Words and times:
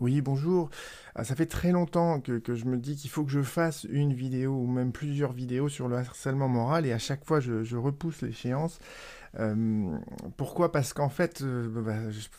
Oui, 0.00 0.20
bonjour. 0.20 0.70
Ah, 1.16 1.24
ça 1.24 1.34
fait 1.34 1.46
très 1.46 1.72
longtemps 1.72 2.20
que, 2.20 2.40
je 2.54 2.64
me 2.66 2.76
dis 2.76 2.94
qu'il 2.94 3.10
faut 3.10 3.24
que 3.24 3.32
je 3.32 3.42
fasse 3.42 3.84
une 3.90 4.12
vidéo 4.14 4.52
ou 4.52 4.66
même 4.68 4.92
plusieurs 4.92 5.32
vidéos 5.32 5.68
sur 5.68 5.88
le 5.88 5.96
harcèlement 5.96 6.46
moral 6.46 6.86
et 6.86 6.92
à 6.92 6.98
chaque 6.98 7.24
fois 7.24 7.40
je, 7.40 7.76
repousse 7.76 8.22
l'échéance. 8.22 8.78
Euh, 9.40 9.98
pourquoi? 10.36 10.70
Parce 10.70 10.92
qu'en 10.92 11.08
fait, 11.08 11.42
euh, 11.42 11.68
bah, 11.82 11.96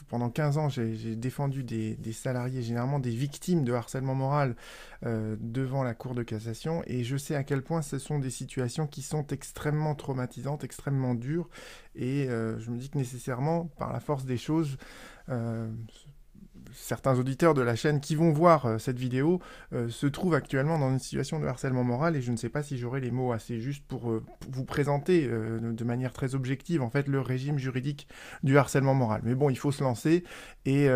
pendant 0.07 0.29
15 0.29 0.57
ans, 0.57 0.69
j'ai 0.69 1.17
défendu 1.17 1.65
des, 1.65 2.13
salariés, 2.13 2.61
généralement 2.61 2.99
des 2.99 3.09
victimes 3.09 3.65
de 3.65 3.73
harcèlement 3.73 4.15
moral 4.15 4.55
euh, 5.05 5.35
devant 5.41 5.83
la 5.83 5.93
Cour 5.93 6.15
de 6.15 6.23
cassation 6.23 6.81
et 6.87 7.03
je 7.03 7.17
sais 7.17 7.35
à 7.35 7.43
quel 7.43 7.61
point 7.61 7.81
ce 7.81 7.99
sont 7.99 8.19
des 8.19 8.29
situations 8.29 8.87
qui 8.87 9.01
sont 9.01 9.27
extrêmement 9.27 9.95
traumatisantes, 9.95 10.63
extrêmement 10.63 11.13
dures 11.13 11.49
et 11.95 12.27
je 12.29 12.71
me 12.71 12.77
dis 12.77 12.89
que 12.89 12.97
nécessairement, 12.97 13.65
par 13.77 13.91
la 13.91 13.99
force 13.99 14.23
des 14.23 14.37
choses, 14.37 14.77
certains 16.73 17.17
auditeurs 17.17 17.53
de 17.53 17.61
la 17.61 17.75
chaîne 17.75 17.99
qui 17.99 18.15
vont 18.15 18.31
voir 18.31 18.65
euh, 18.65 18.77
cette 18.77 18.97
vidéo 18.97 19.39
euh, 19.73 19.89
se 19.89 20.07
trouvent 20.07 20.33
actuellement 20.33 20.79
dans 20.79 20.89
une 20.89 20.99
situation 20.99 21.39
de 21.39 21.47
harcèlement 21.47 21.83
moral 21.83 22.15
et 22.15 22.21
je 22.21 22.31
ne 22.31 22.37
sais 22.37 22.49
pas 22.49 22.63
si 22.63 22.77
j'aurai 22.77 22.99
les 22.99 23.11
mots 23.11 23.31
assez 23.31 23.59
justes 23.59 23.85
pour, 23.87 24.11
euh, 24.11 24.23
vous 24.49 24.65
présenter 24.65 25.27
de 25.29 25.83
manière 25.83 26.13
très 26.13 26.35
objective 26.35 26.81
en 26.81 26.89
fait 26.89 27.07
le 27.07 27.21
régime 27.21 27.57
juridique 27.57 28.07
du 28.43 28.57
harcèlement 28.57 28.93
moral. 28.93 29.21
Mais 29.23 29.35
bon, 29.35 29.49
il 29.49 29.57
faut 29.57 29.71
se 29.71 29.83
lancer 29.83 30.23
et, 30.65 30.87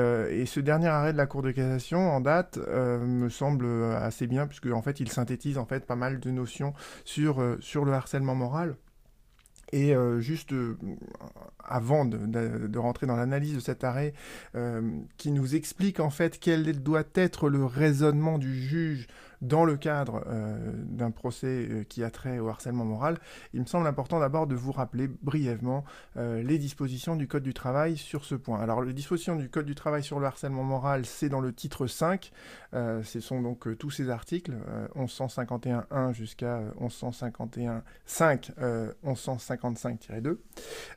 ce 0.45 0.59
dernier 0.59 0.87
arrêt 0.87 1.13
de 1.13 1.17
la 1.17 1.25
Cour 1.25 1.41
de 1.41 1.51
cassation 1.51 2.11
en 2.11 2.21
date 2.21 2.57
me 2.57 3.29
semble 3.29 3.65
assez 3.95 4.27
bien 4.27 4.47
puisque 4.47 4.67
en 4.67 4.81
fait 4.81 4.99
il 4.99 5.09
synthétise 5.09 5.57
en 5.57 5.65
fait 5.65 5.85
pas 5.85 5.95
mal 5.95 6.19
de 6.19 6.31
notions 6.31 6.73
sur, 7.05 7.41
sur 7.59 7.85
le 7.85 7.93
harcèlement 7.93 8.35
moral. 8.35 8.75
Et 9.73 9.95
euh, 9.95 10.19
juste 10.19 10.53
euh, 10.53 10.77
avant 11.65 12.05
de, 12.05 12.77
rentrer 12.77 13.07
dans 13.07 13.15
l'analyse 13.15 13.55
de 13.55 13.59
cet 13.59 13.83
arrêt, 13.83 14.13
euh, 14.55 14.81
qui 15.17 15.31
nous 15.31 15.55
explique 15.55 15.99
en 15.99 16.11
fait 16.11 16.37
quel 16.39 16.83
doit 16.83 17.03
être 17.15 17.49
le 17.49 17.65
raisonnement 17.65 18.37
du 18.37 18.53
juge 18.53 19.07
dans 19.43 19.65
le 19.65 19.75
cadre 19.75 20.23
euh, 20.27 20.57
d'un 20.73 21.11
procès 21.11 21.67
euh, 21.69 21.83
qui 21.83 22.03
a 22.03 22.09
trait 22.09 22.39
au 22.39 22.47
harcèlement 22.47 22.85
moral, 22.85 23.19
il 23.53 23.59
me 23.59 23.65
semble 23.65 23.85
important 23.87 24.19
d'abord 24.19 24.47
de 24.47 24.55
vous 24.55 24.71
rappeler 24.71 25.09
brièvement 25.21 25.83
euh, 26.17 26.41
les 26.41 26.57
dispositions 26.57 27.17
du 27.17 27.27
Code 27.27 27.43
du 27.43 27.53
travail 27.53 27.97
sur 27.97 28.23
ce 28.23 28.35
point. 28.35 28.61
Alors 28.61 28.81
les 28.81 28.93
dispositions 28.93 29.35
du 29.35 29.49
Code 29.49 29.65
du 29.65 29.75
travail 29.75 30.01
sur 30.03 30.19
le 30.19 30.25
harcèlement 30.25 30.63
moral, 30.63 31.05
c'est 31.05 31.27
dans 31.29 31.41
le 31.41 31.53
titre 31.53 31.87
5, 31.87 32.31
ce 32.73 33.19
sont 33.19 33.41
donc 33.41 33.77
tous 33.77 33.91
ces 33.91 34.09
articles, 34.09 34.53
1151.1 34.95 36.13
jusqu'à 36.13 36.61
1151.5, 36.81 38.51
1155-2. 39.05 40.37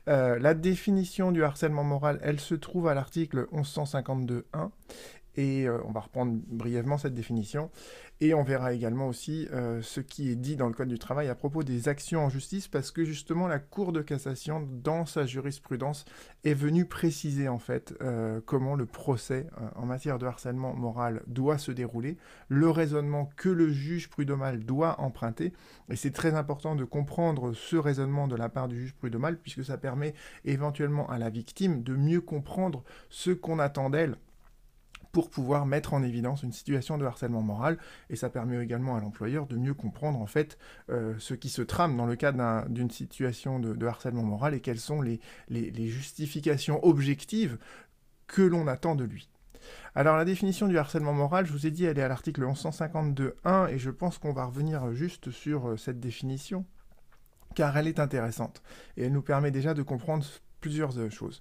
la 0.07 0.53
définition 0.53 1.31
du 1.31 1.43
harcèlement 1.43 1.83
moral, 1.83 2.19
elle 2.23 2.39
se 2.39 2.55
trouve 2.55 2.87
à 2.87 2.93
l'article 2.93 3.47
1152.1 3.51 4.69
et 5.37 5.69
on 5.69 5.91
va 5.91 6.01
reprendre 6.01 6.37
brièvement 6.47 6.97
cette 6.97 7.13
définition. 7.13 7.69
Et 8.19 8.33
on 8.33 8.41
verra 8.41 8.73
également 8.73 9.07
aussi 9.07 9.47
euh, 9.53 9.79
ce 9.83 9.99
qui 9.99 10.31
est 10.31 10.35
dit 10.35 10.55
dans 10.55 10.65
le 10.67 10.73
Code 10.73 10.87
du 10.87 10.97
travail 10.97 11.29
à 11.29 11.35
propos 11.35 11.61
des 11.61 11.87
actions 11.87 12.25
en 12.25 12.29
justice, 12.29 12.67
parce 12.67 12.89
que 12.89 13.05
justement 13.05 13.47
la 13.47 13.59
Cour 13.59 13.91
de 13.91 14.01
cassation, 14.01 14.67
dans 14.67 15.05
sa 15.05 15.27
jurisprudence, 15.27 16.05
est 16.43 16.55
venue 16.55 16.85
préciser 16.85 17.47
en 17.47 17.59
fait 17.59 17.93
euh, 18.01 18.41
comment 18.43 18.75
le 18.75 18.87
procès 18.87 19.47
euh, 19.61 19.67
en 19.75 19.85
matière 19.85 20.17
de 20.17 20.25
harcèlement 20.25 20.73
moral 20.73 21.21
doit 21.27 21.59
se 21.59 21.71
dérouler, 21.71 22.17
le 22.49 22.71
raisonnement 22.71 23.29
que 23.35 23.49
le 23.49 23.69
juge 23.69 24.09
prud'homal 24.09 24.65
doit 24.65 24.99
emprunter. 24.99 25.53
Et 25.91 25.95
c'est 25.95 26.11
très 26.11 26.33
important 26.33 26.75
de 26.75 26.85
comprendre 26.85 27.53
ce 27.53 27.75
raisonnement 27.75 28.27
de 28.27 28.35
la 28.35 28.49
part 28.49 28.67
du 28.67 28.79
juge 28.79 28.95
prud'homal, 28.95 29.37
puisque 29.37 29.63
ça 29.63 29.77
permet 29.77 30.15
éventuellement 30.43 31.07
à 31.07 31.19
la 31.19 31.29
victime 31.29 31.83
de 31.83 31.95
mieux 31.95 32.21
comprendre 32.21 32.83
ce 33.09 33.29
qu'on 33.29 33.59
attend 33.59 33.91
d'elle 33.91 34.17
pour 35.17 35.31
pouvoir 35.31 35.65
mettre 35.65 35.95
en 35.95 36.03
évidence 36.03 36.43
une 36.43 36.51
situation 36.51 36.99
de 36.99 37.03
harcèlement 37.03 37.41
moral 37.41 37.79
et 38.11 38.15
ça 38.15 38.29
permet 38.29 38.63
également 38.63 38.95
à 38.95 39.01
l'employeur 39.01 39.47
de 39.47 39.57
mieux 39.57 39.73
comprendre 39.73 40.21
en 40.21 40.27
fait 40.27 40.59
euh, 40.91 41.15
ce 41.17 41.33
qui 41.33 41.49
se 41.49 41.63
trame 41.63 41.97
dans 41.97 42.05
le 42.05 42.15
cadre 42.15 42.69
d'une 42.69 42.91
situation 42.91 43.59
de, 43.59 43.87
harcèlement 43.87 44.21
moral 44.21 44.53
et 44.53 44.59
quelles 44.59 44.77
sont 44.77 45.01
les, 45.01 45.19
justifications 45.89 46.85
objectives 46.85 47.57
que 48.27 48.43
l'on 48.43 48.67
attend 48.67 48.93
de 48.93 49.05
lui. 49.05 49.27
Alors 49.95 50.17
la 50.17 50.23
définition 50.23 50.67
du 50.67 50.77
harcèlement 50.77 51.13
moral, 51.13 51.47
je 51.47 51.51
vous 51.51 51.65
ai 51.65 51.71
dit, 51.71 51.85
elle 51.85 51.97
est 51.97 52.03
à 52.03 52.07
l'article 52.07 52.43
1152.1 52.43 53.69
et 53.69 53.79
je 53.79 53.89
pense 53.89 54.19
qu'on 54.19 54.33
va 54.33 54.45
revenir 54.45 54.93
juste 54.93 55.31
sur 55.31 55.69
euh, 55.69 55.77
cette 55.77 55.99
définition 55.99 56.63
car 57.55 57.75
elle 57.75 57.87
est 57.87 57.99
intéressante 57.99 58.61
et 58.97 59.05
elle 59.05 59.13
nous 59.13 59.23
permet 59.23 59.49
déjà 59.49 59.73
de 59.73 59.81
comprendre 59.81 60.23
plusieurs 60.61 60.95
euh, 60.99 61.09
choses. 61.09 61.39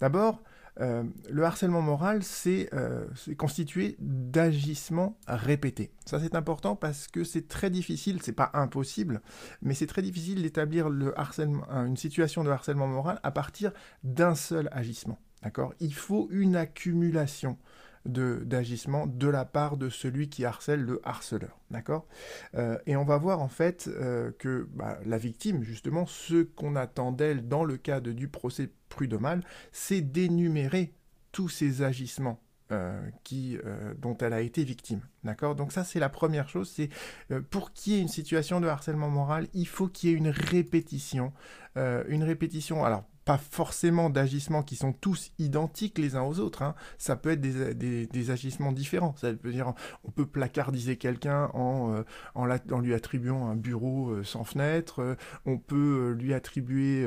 D'abord, 0.00 0.42
euh, 0.80 1.02
le 1.28 1.44
harcèlement 1.44 1.82
moral, 1.82 2.20
euh, 2.46 3.06
c'est 3.14 3.34
constitué 3.34 3.96
d'agissements 3.98 5.18
répétés. 5.26 5.90
Ça, 6.06 6.20
c'est 6.20 6.34
important 6.34 6.76
parce 6.76 7.08
que 7.08 7.24
c'est 7.24 7.48
très 7.48 7.70
difficile, 7.70 8.20
c'est 8.22 8.32
pas 8.32 8.50
impossible, 8.54 9.20
mais 9.62 9.74
c'est 9.74 9.86
très 9.86 10.02
difficile 10.02 10.42
d'établir 10.42 10.86
une 10.88 11.96
situation 11.96 12.44
de 12.44 12.50
harcèlement 12.50 12.86
moral 12.86 13.18
à 13.22 13.30
partir 13.30 13.72
d'un 14.04 14.34
seul 14.34 14.68
agissement. 14.72 15.18
D'accord? 15.42 15.72
Il 15.80 15.94
faut 15.94 16.28
une 16.30 16.56
accumulation 16.56 17.58
d'agissement 18.06 19.06
de, 19.06 19.28
la 19.28 19.44
part 19.44 19.76
de 19.76 19.88
celui 19.88 20.28
qui 20.28 20.44
harcèle 20.44 20.80
le 20.80 21.00
harceleur. 21.04 21.58
D'accord? 21.70 22.06
Euh, 22.54 22.78
Et 22.86 22.96
on 22.96 23.04
va 23.04 23.18
voir 23.18 23.40
en 23.40 23.48
fait 23.48 23.90
que 24.38 24.68
bah, 24.74 24.98
la 25.04 25.18
victime, 25.18 25.62
justement, 25.62 26.06
ce 26.06 26.42
qu'on 26.42 26.76
attend 26.76 27.12
d'elle 27.12 27.48
dans 27.48 27.64
le 27.64 27.76
cadre 27.76 28.12
du 28.12 28.28
procès 28.28 28.70
prud'homal, 28.88 29.42
c'est 29.72 30.00
d'énumérer 30.00 30.92
tous 31.32 31.48
ces 31.48 31.82
agissements 31.82 32.40
euh, 32.70 33.00
qui, 33.24 33.56
euh, 33.64 33.94
dont 33.96 34.14
elle 34.18 34.34
a 34.34 34.42
été 34.42 34.62
victime. 34.62 35.00
D'accord? 35.24 35.54
Donc 35.54 35.72
ça, 35.72 35.84
c'est 35.84 35.98
la 35.98 36.10
première 36.10 36.50
chose. 36.50 36.70
C'est 36.70 36.90
euh, 37.30 37.40
pour 37.40 37.72
qu'il 37.72 37.94
y 37.94 37.96
ait 37.96 38.02
une 38.02 38.08
situation 38.08 38.60
de 38.60 38.66
harcèlement 38.66 39.08
moral, 39.08 39.48
il 39.54 39.66
faut 39.66 39.88
qu'il 39.88 40.10
y 40.10 40.12
ait 40.12 40.16
une 40.16 40.28
répétition. 40.28 41.32
une 41.76 42.24
répétition, 42.24 42.84
alors 42.84 43.04
pas 43.28 43.36
forcément 43.36 44.08
d'agissements 44.08 44.62
qui 44.62 44.74
sont 44.74 44.94
tous 44.94 45.32
identiques 45.38 45.98
les 45.98 46.16
uns 46.16 46.22
aux 46.22 46.40
autres. 46.40 46.62
Hein. 46.62 46.74
Ça 46.96 47.14
peut 47.14 47.32
être 47.32 47.42
des, 47.42 48.30
agissements 48.30 48.72
différents. 48.72 49.14
Ça 49.18 49.32
veut 49.32 49.52
dire 49.52 49.74
on 50.04 50.10
peut 50.10 50.24
placardiser 50.24 50.96
quelqu'un 50.96 51.50
en, 51.52 51.92
euh, 51.92 52.02
en, 52.34 52.80
lui 52.80 52.94
attribuant 52.94 53.46
un 53.46 53.54
bureau 53.54 54.08
euh, 54.08 54.24
sans 54.24 54.44
fenêtre. 54.44 55.02
Euh, 55.02 55.14
on 55.44 55.58
peut 55.58 56.16
lui 56.18 56.32
attribuer 56.32 57.06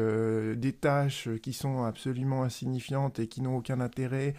des 0.55 0.73
tâches 0.73 1.27
qui 1.41 1.53
sont 1.53 1.85
absolument 1.85 2.43
insignifiantes 2.43 3.17
et 3.17 3.25
qui 3.25 3.41
n'ont 3.41 3.57
aucun 3.57 3.79
intérêt 3.79 4.35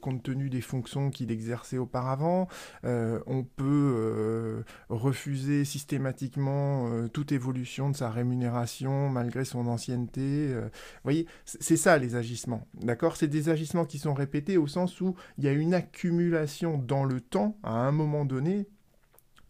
compte 0.00 0.22
tenu 0.22 0.48
des 0.48 0.60
fonctions 0.60 1.10
qu'il 1.10 1.30
exerçait 1.30 1.78
auparavant. 1.78 2.48
on 2.84 3.44
peut 3.44 4.64
refuser 4.88 5.64
systématiquement 5.64 7.08
toute 7.08 7.32
évolution 7.32 7.90
de 7.90 7.96
sa 7.96 8.10
rémunération 8.10 9.08
malgré 9.08 9.44
son 9.44 9.66
ancienneté. 9.66 10.54
Vous 10.54 10.70
voyez, 11.04 11.17
c'est 11.44 11.76
ça 11.76 11.98
les 11.98 12.14
agissements, 12.14 12.66
d'accord? 12.74 13.16
C'est 13.16 13.28
des 13.28 13.48
agissements 13.48 13.84
qui 13.84 13.98
sont 13.98 14.14
répétés 14.14 14.56
au 14.56 14.66
sens 14.66 15.00
où 15.00 15.14
il 15.38 15.44
y 15.44 15.48
a 15.48 15.52
une 15.52 15.74
accumulation 15.74 16.78
dans 16.78 17.04
le 17.04 17.20
temps, 17.20 17.58
à 17.62 17.72
un 17.72 17.92
moment 17.92 18.24
donné, 18.24 18.68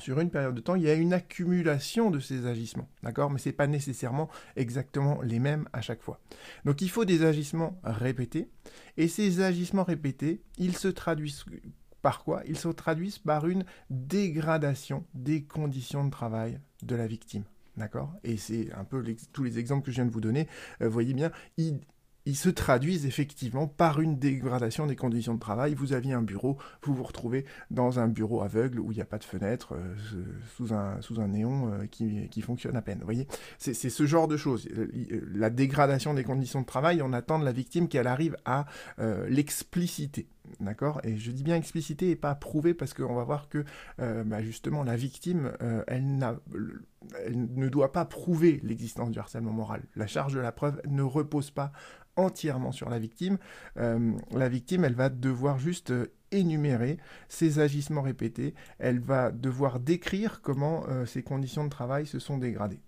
sur 0.01 0.21
une 0.21 0.31
période 0.31 0.55
de 0.55 0.61
temps, 0.61 0.77
il 0.77 0.83
y 0.83 0.91
a 0.91 0.95
une 0.95 1.13
accumulation 1.13 2.11
de 2.11 2.21
ces 2.21 2.47
agissements, 2.47 2.89
d'accord? 3.03 3.31
Mais 3.31 3.39
ce 3.39 3.49
n'est 3.49 3.55
pas 3.55 3.67
nécessairement 3.67 4.29
exactement 4.55 5.21
les 5.23 5.41
mêmes 5.41 5.69
à 5.73 5.81
chaque 5.81 6.03
fois. 6.03 6.21
Donc 6.65 6.83
il 6.83 6.89
faut 6.89 7.05
des 7.05 7.25
agissements 7.25 7.81
répétés, 7.83 8.49
et 8.97 9.09
ces 9.09 9.41
agissements 9.41 9.83
répétés, 9.83 10.41
ils 10.57 10.77
se 10.77 10.89
traduisent 10.89 11.45
par 12.01 12.23
quoi? 12.23 12.43
Ils 12.47 12.57
se 12.57 12.69
traduisent 12.69 13.19
par 13.19 13.49
une 13.49 13.65
dégradation 13.91 15.05
des 15.15 15.43
conditions 15.43 16.05
de 16.05 16.11
travail 16.11 16.61
de 16.85 16.95
la 16.95 17.09
victime. 17.09 17.43
D'accord? 17.79 18.13
Et 18.25 18.37
c'est 18.37 18.73
un 18.73 18.85
peu 18.85 19.05
tous 19.33 19.45
les 19.45 19.59
exemples 19.59 19.85
que 19.85 19.93
je 19.93 19.97
viens 19.97 20.07
de 20.07 20.11
vous 20.11 20.21
donner. 20.21 20.49
Euh, 20.83 20.89
voyez 20.89 21.15
bien, 21.15 21.31
ils, 21.57 21.81
se 22.35 22.51
traduisent 22.51 23.07
effectivement 23.07 23.67
par 23.67 24.01
une 24.01 24.19
dégradation 24.19 24.87
des 24.87 24.97
conditions 24.97 25.33
de 25.35 25.39
travail. 25.39 25.75
Vous 25.75 25.95
aviez 25.95 26.13
un 26.13 26.21
bureau, 26.21 26.59
vous 26.83 26.93
vous 26.93 27.05
retrouvez 27.05 27.47
dans 27.71 28.01
un 28.01 28.09
bureau 28.09 28.43
aveugle 28.43 28.81
où 28.81 28.93
il 28.93 28.97
n'y 28.97 29.01
a 29.01 29.07
pas 29.07 29.17
de 29.17 29.25
fenêtre, 29.25 29.75
euh, 29.75 29.95
sous, 30.57 30.75
un, 30.75 31.29
néon 31.29 31.73
euh, 31.73 31.87
qui, 31.87 32.29
qui, 32.29 32.43
fonctionne 32.43 32.77
à 32.77 32.83
peine. 32.83 32.99
Vous 32.99 33.07
voyez? 33.07 33.27
C'est 33.59 33.73
ce 33.73 34.07
genre 34.07 34.29
de 34.29 34.37
choses. 34.37 34.69
La 35.33 35.49
dégradation 35.49 36.13
des 36.13 36.25
conditions 36.25 36.61
de 36.61 36.67
travail, 36.67 37.01
on 37.01 37.13
attend 37.13 37.39
de 37.39 37.45
la 37.45 37.53
victime 37.53 37.89
qu'elle 37.89 38.09
arrive 38.09 38.37
à 38.45 38.67
l'expliciter. 39.29 40.29
D'accord? 40.61 41.01
Et 41.05 41.17
je 41.17 41.31
dis 41.31 41.43
bien 41.43 41.57
explicité 41.57 42.11
et 42.11 42.17
pas 42.17 42.35
prouvé 42.35 42.75
parce 42.75 42.95
qu'on 42.95 43.15
va 43.15 43.25
voir 43.25 43.49
que 43.49 43.65
euh, 44.01 44.25
bah, 44.25 44.43
justement 44.43 44.83
la 44.83 44.97
victime, 44.97 45.53
euh, 45.63 45.83
elle, 45.87 46.19
ne 47.35 47.69
doit 47.69 47.93
pas 47.93 48.05
prouver 48.05 48.61
l'existence 48.63 49.11
du 49.11 49.19
harcèlement 49.19 49.53
moral. 49.53 49.83
La 49.97 50.07
charge 50.07 50.35
de 50.35 50.41
la 50.41 50.53
preuve 50.53 50.81
ne 50.87 51.03
repose 51.03 51.51
pas 51.51 51.73
entièrement 52.17 52.73
sur 52.73 52.91
la 52.91 52.99
victime. 52.99 53.39
Euh, 53.77 54.13
la 54.33 54.49
victime, 54.49 54.85
elle 54.85 54.95
va 54.95 55.09
devoir 55.09 55.59
juste 55.59 55.93
énumérer 56.31 56.99
ses 57.29 57.59
agissements 57.59 58.03
répétés. 58.03 58.55
Elle 58.79 58.99
va 58.99 59.31
devoir 59.31 59.81
décrire 59.81 60.41
comment 60.43 60.85
ses 61.07 61.23
conditions 61.23 61.65
de 61.65 61.71
travail 61.71 62.07
se 62.07 62.19
sont 62.19 62.37
dégradées. 62.37 62.81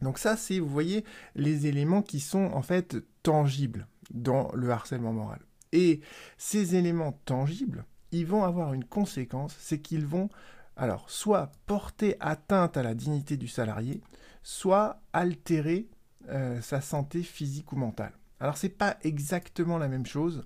Donc 0.00 0.18
ça, 0.18 0.36
c'est, 0.36 0.60
vous 0.60 0.68
voyez, 0.68 1.04
les 1.34 1.66
éléments 1.66 2.02
qui 2.02 2.20
sont 2.20 2.50
en 2.52 2.62
fait 2.62 2.96
tangibles 3.22 3.86
dans 4.12 4.50
le 4.54 4.70
harcèlement 4.70 5.12
moral. 5.12 5.40
Et 5.74 6.00
ces 6.38 6.76
éléments 6.76 7.18
tangibles, 7.24 7.84
ils 8.12 8.26
vont 8.26 8.44
avoir 8.44 8.72
une 8.74 8.84
conséquence, 8.84 9.56
c'est 9.58 9.80
qu'ils 9.80 10.06
vont 10.06 10.30
alors 10.76 11.10
soit 11.10 11.50
porter 11.66 12.16
atteinte 12.20 12.76
à 12.76 12.84
la 12.84 12.94
dignité 12.94 13.36
du 13.36 13.48
salarié, 13.48 14.00
soit 14.44 15.00
altérer 15.12 15.88
euh, 16.28 16.60
sa 16.60 16.80
santé 16.80 17.24
physique 17.24 17.72
ou 17.72 17.76
mentale. 17.76 18.12
Alors 18.38 18.56
c'est 18.56 18.68
pas 18.68 18.96
exactement 19.02 19.76
la 19.76 19.88
même 19.88 20.06
chose. 20.06 20.44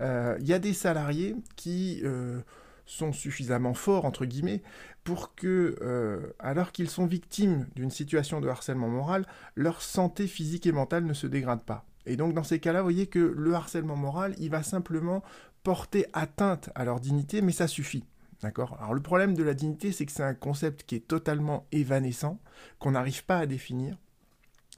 Euh, 0.00 0.38
il 0.40 0.46
y 0.46 0.54
a 0.54 0.58
des 0.58 0.72
salariés 0.72 1.36
qui 1.54 2.00
euh, 2.04 2.40
sont 2.86 3.12
suffisamment 3.12 3.74
forts, 3.74 4.06
entre 4.06 4.24
guillemets, 4.24 4.62
pour 5.04 5.34
que, 5.34 6.32
alors 6.38 6.72
qu'ils 6.72 6.88
sont 6.88 7.06
victimes 7.06 7.66
d'une 7.74 7.90
situation 7.90 8.40
de 8.40 8.48
harcèlement 8.48 8.88
moral, 8.88 9.26
leur 9.54 9.82
santé 9.82 10.28
physique 10.28 10.66
et 10.66 10.72
mentale 10.72 11.04
ne 11.04 11.12
se 11.12 11.26
dégrade 11.26 11.62
pas. 11.62 11.84
Et 12.06 12.16
donc 12.16 12.34
dans 12.34 12.42
ces 12.42 12.58
cas-là, 12.58 12.80
vous 12.80 12.86
voyez 12.86 13.06
que 13.06 13.18
le 13.18 13.54
harcèlement 13.54 13.96
moral, 13.96 14.34
il 14.38 14.50
va 14.50 14.62
simplement 14.62 15.22
porter 15.62 16.06
atteinte 16.12 16.70
à 16.74 16.84
leur 16.84 17.00
dignité, 17.00 17.42
mais 17.42 17.52
ça 17.52 17.68
suffit. 17.68 18.04
D'accord? 18.42 18.76
Alors 18.80 18.94
le 18.94 19.00
problème 19.00 19.34
de 19.34 19.42
la 19.44 19.54
dignité, 19.54 19.92
c'est 19.92 20.04
que 20.04 20.12
c'est 20.12 20.24
un 20.24 20.34
concept 20.34 20.82
qui 20.84 20.96
est 20.96 21.06
totalement 21.06 21.66
évanescent, 21.70 22.40
qu'on 22.80 22.92
n'arrive 22.92 23.24
pas 23.24 23.38
à 23.38 23.46
définir. 23.46 23.96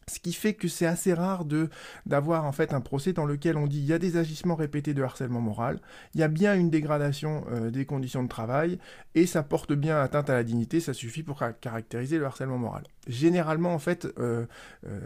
Ce 0.06 0.18
qui 0.20 0.32
fait 0.32 0.54
que 0.54 0.68
c'est 0.68 0.86
assez 0.86 1.14
rare 1.14 1.44
de 1.44 1.68
d'avoir 2.06 2.44
en 2.44 2.52
fait 2.52 2.72
un 2.74 2.80
procès 2.80 3.12
dans 3.12 3.24
lequel 3.24 3.56
on 3.56 3.66
dit 3.66 3.78
il 3.78 3.86
y 3.86 3.92
a 3.92 3.98
des 3.98 4.16
agissements 4.16 4.54
répétés 4.54 4.94
de 4.94 5.02
harcèlement 5.02 5.40
moral, 5.40 5.80
il 6.14 6.20
y 6.20 6.22
a 6.22 6.28
bien 6.28 6.54
une 6.54 6.70
dégradation 6.70 7.44
euh, 7.50 7.70
des 7.70 7.86
conditions 7.86 8.22
de 8.22 8.28
travail 8.28 8.78
et 9.14 9.26
ça 9.26 9.42
porte 9.42 9.72
bien 9.72 10.00
atteinte 10.00 10.30
à 10.30 10.34
la 10.34 10.42
dignité, 10.42 10.80
ça 10.80 10.92
suffit 10.92 11.22
pour 11.22 11.42
caractériser 11.60 12.18
le 12.18 12.26
harcèlement 12.26 12.58
moral. 12.58 12.84
Généralement 13.06 13.74
en 13.74 13.78
fait, 13.78 14.06
euh, 14.18 14.46
euh, 14.86 15.00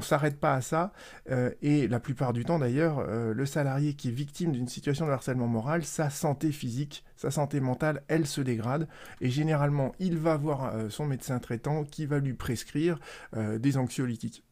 s'arrête 0.00 0.38
pas 0.38 0.54
à 0.54 0.60
ça 0.60 0.92
et 1.62 1.88
la 1.88 1.98
plupart 1.98 2.34
du 2.34 2.44
temps 2.44 2.58
d'ailleurs, 2.58 3.02
le 3.06 3.46
salarié 3.46 3.94
qui 3.94 4.08
est 4.08 4.12
victime 4.12 4.52
d'une 4.52 4.68
situation 4.68 5.06
de 5.06 5.12
harcèlement 5.12 5.46
moral, 5.46 5.82
sa 5.82 6.10
santé 6.10 6.52
physique, 6.52 7.04
sa 7.16 7.30
santé 7.30 7.60
mentale, 7.60 8.02
elle 8.08 8.26
se 8.26 8.40
dégrade 8.40 8.88
et 9.20 9.30
généralement 9.30 9.92
il 9.98 10.18
va 10.18 10.36
voir 10.36 10.74
son 10.90 11.06
médecin 11.06 11.38
traitant 11.38 11.84
qui 11.84 12.06
va 12.06 12.18
lui 12.18 12.34
prescrire 12.34 12.98
des 13.34 13.76
anxiolytiques. 13.76 14.44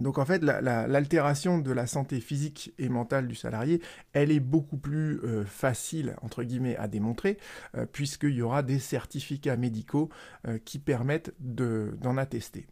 Donc 0.00 0.18
en 0.18 0.24
fait, 0.24 0.42
l'altération 0.42 1.58
de 1.58 1.72
la 1.72 1.86
santé 1.86 2.20
physique 2.20 2.72
et 2.78 2.88
mentale 2.88 3.26
du 3.26 3.34
salarié, 3.34 3.82
elle 4.12 4.30
est 4.30 4.40
beaucoup 4.40 4.76
plus 4.76 5.20
euh, 5.24 5.44
facile, 5.44 6.14
entre 6.22 6.44
guillemets, 6.44 6.76
à 6.76 6.86
démontrer, 6.86 7.38
euh, 7.76 7.84
puisqu'il 7.84 8.34
y 8.34 8.42
aura 8.42 8.62
des 8.62 8.78
certificats 8.78 9.56
médicaux 9.56 10.08
euh, 10.46 10.58
qui 10.64 10.78
permettent 10.78 11.34
d'en 11.40 12.16
attester. 12.16 12.66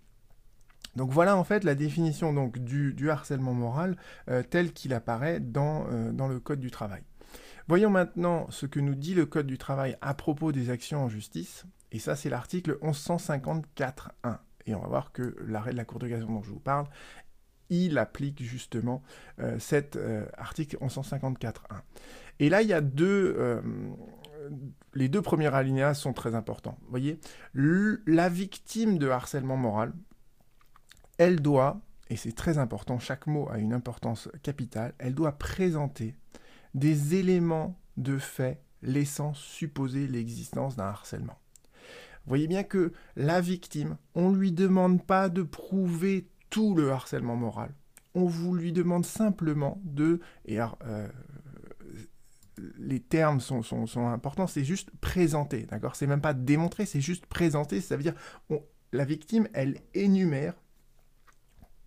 Donc 0.94 1.10
voilà 1.10 1.36
en 1.36 1.44
fait 1.44 1.64
la 1.64 1.74
définition 1.74 2.32
du, 2.56 3.10
harcèlement 3.10 3.52
moral 3.52 3.96
tel 4.48 4.72
qu'il 4.72 4.94
apparaît 4.94 5.40
dans 5.40 5.86
le 5.86 6.40
Code 6.40 6.60
du 6.60 6.70
travail. 6.70 7.02
Voyons 7.68 7.90
maintenant 7.90 8.46
ce 8.50 8.66
que 8.66 8.78
nous 8.78 8.94
dit 8.94 9.14
le 9.14 9.26
Code 9.26 9.46
du 9.46 9.58
travail 9.58 9.96
à 10.00 10.14
propos 10.14 10.52
des 10.52 10.70
actions 10.70 11.04
en 11.04 11.08
justice. 11.08 11.64
Et 11.90 11.98
ça, 11.98 12.14
c'est 12.14 12.30
l'article 12.30 12.78
1154.1. 12.80 14.38
Et 14.66 14.74
on 14.74 14.80
va 14.80 14.88
voir 14.88 15.12
que 15.12 15.36
l'arrêt 15.46 15.72
de 15.72 15.76
la 15.76 15.84
Cour 15.84 15.98
de 15.98 16.08
cassation 16.08 16.32
dont 16.32 16.42
je 16.42 16.50
vous 16.50 16.60
parle, 16.60 16.86
il 17.68 17.98
applique 17.98 18.42
justement 18.42 19.02
euh, 19.40 19.58
cet 19.58 19.96
euh, 19.96 20.26
article 20.36 20.76
1154.1. 20.78 21.54
Et 22.38 22.48
là, 22.48 22.62
il 22.62 22.68
y 22.68 22.72
a 22.72 22.80
deux... 22.80 23.34
Euh, 23.38 23.60
les 24.94 25.08
deux 25.08 25.22
premiers 25.22 25.52
alinéas 25.52 25.94
sont 25.94 26.12
très 26.12 26.36
importants. 26.36 26.78
Vous 26.82 26.90
voyez, 26.90 27.18
la 27.52 28.28
victime 28.28 28.96
de 28.98 29.08
harcèlement 29.08 29.56
moral, 29.56 29.92
elle 31.18 31.40
doit, 31.40 31.80
et 32.10 32.16
c'est 32.16 32.32
très 32.32 32.58
important, 32.58 33.00
chaque 33.00 33.26
mot 33.26 33.48
a 33.50 33.58
une 33.58 33.72
importance 33.72 34.28
capitale, 34.44 34.94
elle 34.98 35.14
doit 35.14 35.32
présenter 35.32 36.14
des 36.76 37.16
éléments 37.16 37.76
de 37.96 38.18
fait 38.18 38.62
laissant 38.82 39.34
supposer 39.34 40.06
l'existence 40.06 40.76
d'un 40.76 40.84
harcèlement 40.84 41.38
voyez 42.26 42.48
bien 42.48 42.62
que 42.62 42.92
la 43.16 43.40
victime, 43.40 43.96
on 44.14 44.30
ne 44.30 44.36
lui 44.36 44.52
demande 44.52 45.04
pas 45.04 45.28
de 45.28 45.42
prouver 45.42 46.28
tout 46.50 46.74
le 46.74 46.90
harcèlement 46.90 47.36
moral. 47.36 47.74
On 48.14 48.26
vous 48.26 48.54
lui 48.54 48.72
demande 48.72 49.06
simplement 49.06 49.80
de... 49.84 50.20
Et 50.44 50.58
euh, 50.60 51.08
les 52.78 53.00
termes 53.00 53.40
sont, 53.40 53.62
sont, 53.62 54.08
importants, 54.08 54.46
c'est 54.46 54.64
juste 54.64 54.90
présenter, 55.00 55.66
d'accord? 55.66 55.94
C'est 55.94 56.06
même 56.06 56.22
pas 56.22 56.32
démontrer, 56.32 56.86
c'est 56.86 57.00
juste 57.00 57.26
présenter. 57.26 57.80
Ça 57.80 57.96
veut 57.96 58.02
dire, 58.02 58.14
la 58.92 59.04
victime, 59.04 59.48
elle 59.52 59.78
énumère 59.94 60.54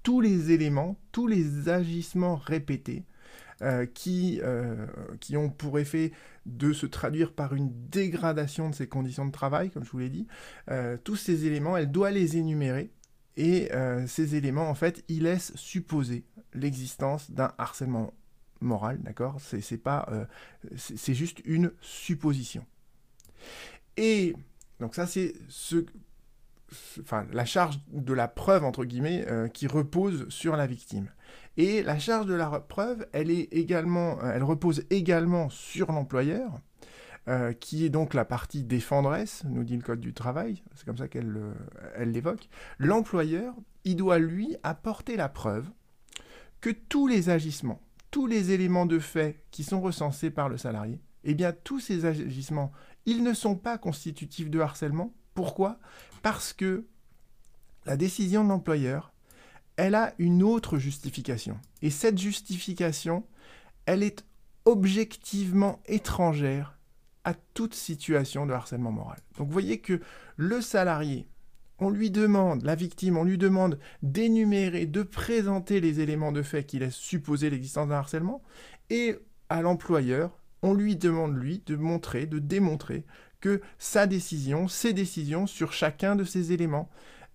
tous 0.04 0.22
les 0.22 0.52
éléments, 0.52 0.96
tous 1.12 1.28
les 1.28 1.70
agissements 1.70 2.36
répétés 2.36 3.04
euh, 3.62 3.86
qui, 3.86 4.40
euh, 4.42 4.88
qui 5.20 5.36
ont 5.36 5.50
pour 5.50 5.80
effet 5.80 6.14
de 6.46 6.72
se 6.72 6.86
traduire 6.86 7.34
par 7.34 7.54
une 7.54 7.72
dégradation 7.90 8.70
de 8.70 8.76
ses 8.76 8.88
conditions 8.88 9.26
de 9.26 9.32
travail, 9.32 9.70
comme 9.70 9.84
je 9.84 9.92
vous 9.92 10.00
l'ai 10.00 10.10
dit. 10.10 10.28
Euh, 10.72 10.98
tous 11.04 11.18
ces 11.18 11.46
éléments, 11.46 11.76
elle 11.76 11.92
doit 11.92 12.12
les 12.12 12.38
énumérer. 12.38 12.90
Et 13.36 13.70
ces 14.06 14.36
éléments, 14.36 14.70
en 14.70 14.76
fait, 14.76 15.06
ils 15.08 15.24
laissent 15.24 15.56
supposer 15.56 16.26
l'existence 16.54 17.32
d'un 17.32 17.54
harcèlement 17.58 18.14
moral, 18.60 19.00
d'accord? 19.02 19.40
C'est 19.40 19.78
pas, 19.78 20.10
c'est 20.76 21.14
juste 21.14 21.40
une 21.46 21.72
supposition. 21.80 22.66
Et 23.96 24.36
donc 24.82 24.94
ça, 24.94 25.08
c'est 25.08 25.36
ce 25.48 25.86
enfin, 27.02 27.26
la 27.32 27.46
charge 27.46 27.80
de 27.92 28.14
la 28.14 28.28
preuve, 28.28 28.64
entre 28.64 28.86
guillemets, 28.86 29.26
qui 29.54 29.68
repose 29.68 30.28
sur 30.30 30.56
la 30.56 30.68
victime. 30.68 31.10
Et 31.60 31.84
la 31.84 32.00
charge 32.00 32.26
de 32.26 32.34
la 32.34 32.48
preuve, 32.62 33.06
elle, 33.12 33.30
est 33.30 33.54
également, 33.54 34.18
euh, 34.24 34.32
elle 34.34 34.44
repose 34.44 34.86
également 34.90 35.50
sur 35.50 35.92
l'employeur, 35.92 36.62
euh, 37.28 37.52
qui 37.52 37.84
est 37.84 37.90
donc 37.90 38.14
la 38.14 38.24
partie 38.24 38.64
défendresse, 38.64 39.44
nous 39.44 39.66
dit 39.66 39.76
le 39.76 39.82
Code 39.82 40.00
du 40.00 40.14
travail, 40.14 40.64
c'est 40.74 40.86
comme 40.86 40.98
ça 40.98 41.10
qu'elle 41.10 41.36
euh, 41.36 42.06
l'évoque. 42.06 42.48
L'employeur, 42.78 43.54
il 43.84 43.98
doit 43.98 44.20
lui 44.20 44.56
apporter 44.64 45.18
la 45.18 45.28
preuve 45.28 45.70
que 46.62 46.70
tous 46.70 47.08
les 47.08 47.30
agissements, 47.30 47.82
tous 48.10 48.26
les 48.26 48.52
éléments 48.52 48.86
de 48.86 49.00
fait 49.00 49.44
qui 49.52 49.66
sont 49.66 49.82
recensés 49.82 50.32
par 50.32 50.48
le 50.48 50.58
salarié, 50.58 51.02
eh 51.26 51.34
bien 51.34 51.52
tous 51.52 51.82
ces 51.82 52.06
agissements, 52.06 52.72
ils 53.06 53.22
ne 53.22 53.34
sont 53.34 53.58
pas 53.58 53.78
constitutifs 53.78 54.50
de 54.50 54.62
harcèlement. 54.62 55.14
Pourquoi? 55.34 55.78
Parce 56.22 56.54
que 56.54 56.86
la 57.86 57.98
décision 57.98 58.44
de 58.44 58.50
l'employeur, 58.50 59.14
elle 59.78 59.96
a 59.96 60.14
une 60.18 60.44
autre 60.44 60.78
justification. 60.78 61.58
Et 61.82 61.90
cette 61.90 62.18
justification, 62.18 63.26
elle 63.86 64.04
est 64.04 64.26
objectivement 64.66 65.82
étrangère 65.86 66.78
à 67.24 67.34
toute 67.34 67.74
situation 67.74 68.46
de 68.46 68.54
harcèlement 68.54 68.92
moral. 68.92 69.20
Donc 69.38 69.48
vous 69.48 69.54
voyez 69.54 69.80
que 69.80 70.02
le 70.36 70.62
salarié, 70.62 71.28
on 71.80 71.90
lui 71.90 72.12
demande, 72.12 72.64
la 72.64 72.76
victime, 72.76 73.18
on 73.18 73.24
lui 73.24 73.38
demande 73.38 73.80
d'énumérer, 74.04 74.86
de 74.86 75.04
présenter 75.04 75.80
les 75.80 76.02
éléments 76.02 76.32
de 76.32 76.42
fait 76.42 76.66
qui 76.66 76.80
laissent 76.80 76.96
supposer 76.96 77.50
l'existence 77.50 77.90
d'un 77.90 77.96
harcèlement, 77.96 78.42
et 78.90 79.18
à 79.50 79.62
l'employeur, 79.62 80.38
on 80.62 80.74
lui 80.74 80.96
demande, 80.96 81.36
lui, 81.38 81.64
de 81.66 81.76
montrer, 81.76 82.26
de 82.26 82.40
démontrer 82.40 83.06
que 83.42 83.62
sa 83.78 84.08
décision, 84.08 84.68
ses 84.68 84.94
décisions 84.94 85.48
sur 85.48 85.74
chacun 85.74 86.16
de 86.16 86.24
ces 86.24 86.52
éléments, 86.52 86.90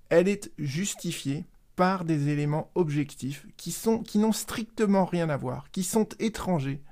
elle 0.09 0.29
est 0.29 0.53
justifiée 0.59 1.45
par 1.77 2.05
des 2.05 2.29
éléments 2.29 2.71
objectifs 2.75 3.47
qui 3.57 3.73
sont 3.73 4.03
qui 4.03 4.19
n'ont 4.19 4.33
strictement 4.33 5.05
rien 5.05 5.29
à 5.29 5.37
voir, 5.37 5.71
qui 5.73 5.83
sont 5.83 6.09
étrangers 6.19 6.83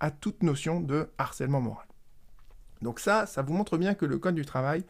à 0.00 0.10
toute 0.10 0.42
notion 0.42 0.80
de 0.80 1.08
harcèlement 1.18 1.60
moral. 1.60 1.86
Donc 2.82 3.00
ça, 3.00 3.26
ça 3.26 3.42
vous 3.42 3.54
montre 3.54 3.78
bien 3.78 3.94
que 3.94 4.04
le 4.04 4.18
Code 4.18 4.34
du 4.34 4.44
travail 4.44 4.84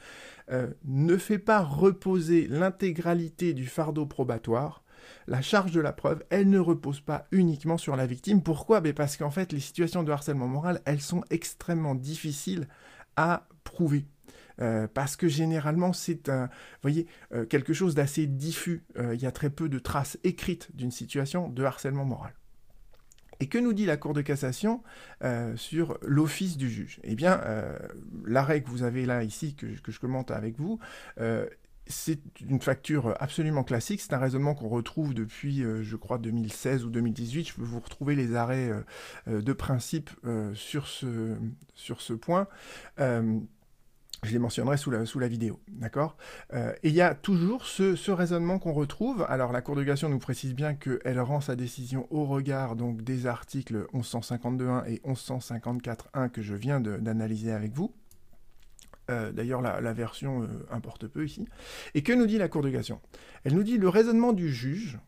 euh, 0.51 0.69
ne 0.85 1.17
fait 1.17 1.39
pas 1.39 1.61
reposer 1.61 2.49
l'intégralité 2.49 3.55
du 3.55 3.67
fardeau 3.67 4.07
probatoire. 4.07 4.83
La 5.27 5.43
charge 5.43 5.73
de 5.73 5.81
la 5.81 5.93
preuve, 5.93 6.25
elle 6.31 6.49
ne 6.49 6.59
repose 6.59 7.01
pas 7.01 7.27
uniquement 7.31 7.79
sur 7.79 7.95
la 7.95 8.07
victime. 8.07 8.43
Pourquoi? 8.43 8.81
Ben 8.81 8.95
Parce 8.95 9.17
qu'en 9.17 9.31
fait, 9.31 9.53
les 9.53 9.61
situations 9.61 10.03
de 10.03 10.11
harcèlement 10.11 10.49
moral, 10.49 10.81
elles 10.87 11.03
sont 11.03 11.23
extrêmement 11.31 11.95
difficiles 11.95 12.67
à 13.17 13.47
prouver. 13.65 14.07
Euh, 14.61 14.87
parce 14.93 15.17
que 15.17 15.27
généralement 15.27 15.93
c'est 15.93 16.29
un, 16.29 16.49
voyez, 16.83 17.09
euh, 17.33 17.45
quelque 17.45 17.73
chose 17.73 17.95
d'assez 17.95 18.27
diffus. 18.27 18.85
Euh, 18.97 19.15
il 19.15 19.21
y 19.21 19.27
a 19.27 19.33
très 19.33 19.51
peu 19.51 19.69
de 19.69 19.79
traces 19.79 20.19
écrites 20.23 20.69
d'une 20.77 20.93
situation 20.93 21.49
de 21.49 21.65
harcèlement 21.65 22.05
moral. 22.05 22.33
Et 23.41 23.49
que 23.49 23.59
nous 23.59 23.73
dit 23.73 23.85
la 23.85 23.97
Cour 23.97 24.15
de 24.15 24.23
cassation 24.23 24.85
sur 25.57 25.99
l'office 26.03 26.57
du 26.57 26.71
juge? 26.71 27.01
Eh 27.03 27.17
bien, 27.17 27.43
l'arrêt 28.25 28.63
que 28.63 28.71
vous 28.71 28.85
avez 28.85 29.07
là 29.07 29.25
ici, 29.25 29.57
que, 29.57 29.67
que 29.67 29.91
je 29.91 29.99
commente 29.99 30.31
avec 30.31 30.57
vous, 30.57 30.79
c'est 31.87 32.21
une 32.41 32.61
facture 32.61 33.15
absolument 33.21 33.65
classique, 33.65 34.01
c'est 34.01 34.15
un 34.15 34.19
raisonnement 34.19 34.55
qu'on 34.55 34.69
retrouve 34.69 35.15
depuis, 35.15 35.63
je 35.83 35.97
crois, 35.97 36.19
2016 36.19 36.85
ou 36.85 36.91
2018. 36.91 37.49
Je 37.49 37.55
peux 37.55 37.63
vous 37.63 37.81
retrouver 37.81 38.15
les 38.15 38.35
arrêts 38.35 38.71
de 39.27 39.53
principe 39.53 40.11
sur, 40.55 40.87
ce, 40.87 42.13
point. 42.15 42.49
Je 44.25 44.33
les 44.33 44.39
mentionnerai 44.39 44.79
sous 44.79 44.91
la, 44.91 45.29
vidéo, 45.29 45.61
d'accord? 45.69 46.17
Euh, 46.55 46.73
Et 46.83 46.89
il 46.89 46.95
y 46.95 47.03
a 47.03 47.15
toujours 47.15 47.67
ce, 47.67 48.11
raisonnement 48.11 48.59
qu'on 48.59 48.73
retrouve. 48.73 49.27
Alors 49.29 49.53
la 49.53 49.61
Cour 49.61 49.77
de 49.77 49.85
cassation 49.85 50.09
nous 50.09 50.19
précise 50.19 50.55
bien 50.55 50.75
qu'elle 50.75 51.21
rend 51.21 51.43
sa 51.43 51.57
décision 51.57 52.07
au 52.11 52.25
regard 52.25 52.75
donc 52.75 53.03
des 53.03 53.27
articles 53.27 53.87
1152.1 53.93 54.87
et 54.87 54.97
1154.1 55.07 56.31
que 56.31 56.41
je 56.41 56.55
viens 56.55 56.81
d'analyser 56.81 57.53
avec 57.53 57.73
vous. 57.73 57.93
Euh, 59.11 59.33
d'ailleurs, 59.33 59.61
la, 59.61 59.93
version 59.93 60.43
euh, 60.43 60.47
importe 60.71 61.07
peu 61.07 61.25
ici. 61.25 61.47
Et 61.95 62.03
que 62.03 62.13
nous 62.13 62.27
dit 62.27 62.39
la 62.39 62.49
Cour 62.49 62.63
de 62.63 62.71
cassation 62.71 63.01
Elle 63.45 63.55
nous 63.55 63.63
dit 63.63 63.77
le 63.77 63.89
raisonnement 63.89 64.33
du 64.33 64.53
juge, 64.53 64.99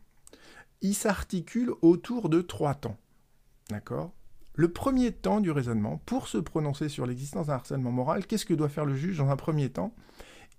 il 0.81 0.93
s'articule 0.93 1.71
autour 1.81 2.29
de 2.29 2.41
trois 2.41 2.75
temps. 2.75 2.97
D'accord? 3.69 4.13
Le 4.53 4.71
premier 4.71 5.11
temps 5.11 5.39
du 5.39 5.51
raisonnement, 5.51 6.01
pour 6.05 6.27
se 6.27 6.37
prononcer 6.37 6.89
sur 6.89 7.05
l'existence 7.05 7.47
d'un 7.47 7.53
harcèlement 7.53 7.91
moral, 7.91 8.25
qu'est-ce 8.25 8.45
que 8.45 8.53
doit 8.53 8.69
faire 8.69 8.85
le 8.85 8.95
juge 8.95 9.17
dans 9.17 9.29
un 9.29 9.35
premier 9.35 9.69
temps? 9.69 9.93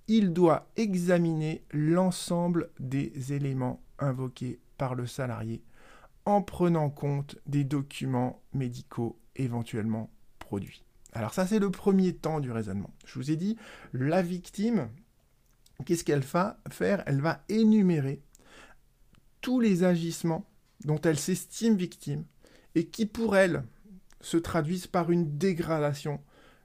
Il 0.06 0.32
doit 0.32 0.68
examiner 0.76 1.64
l'ensemble 1.72 2.70
des 2.80 3.32
éléments 3.32 3.82
invoqués 3.98 4.60
par 4.78 4.94
le 4.94 5.06
salarié 5.06 5.62
en 6.24 6.42
prenant 6.42 6.90
compte 6.90 7.36
des 7.46 7.64
documents 7.64 8.42
médicaux 8.52 9.18
éventuellement 9.36 10.10
produits. 10.38 10.84
Alors 11.12 11.34
ça, 11.34 11.46
c'est 11.46 11.58
le 11.58 11.70
premier 11.70 12.14
temps 12.14 12.40
du 12.40 12.50
raisonnement. 12.50 12.92
Je 13.06 13.18
vous 13.18 13.30
ai 13.30 13.36
dit, 13.36 13.56
la 13.92 14.22
victime, 14.22 14.88
qu'est-ce 15.84 16.04
qu'elle 16.04 16.20
va 16.20 16.60
faire? 16.70 17.02
Elle 17.06 17.20
va 17.20 17.42
énumérer 17.48 18.22
tous 19.40 19.60
les 19.60 19.84
agissements 19.84 20.48
dont 20.84 21.00
elle 21.00 21.18
s'estime 21.18 21.76
victime 21.76 22.24
et 22.74 22.86
qui, 22.86 23.06
pour 23.06 23.36
elle, 23.36 23.64
se 24.20 24.36
traduisent 24.36 24.86
par 24.86 25.10
une 25.10 25.38
dégradation 25.38 26.20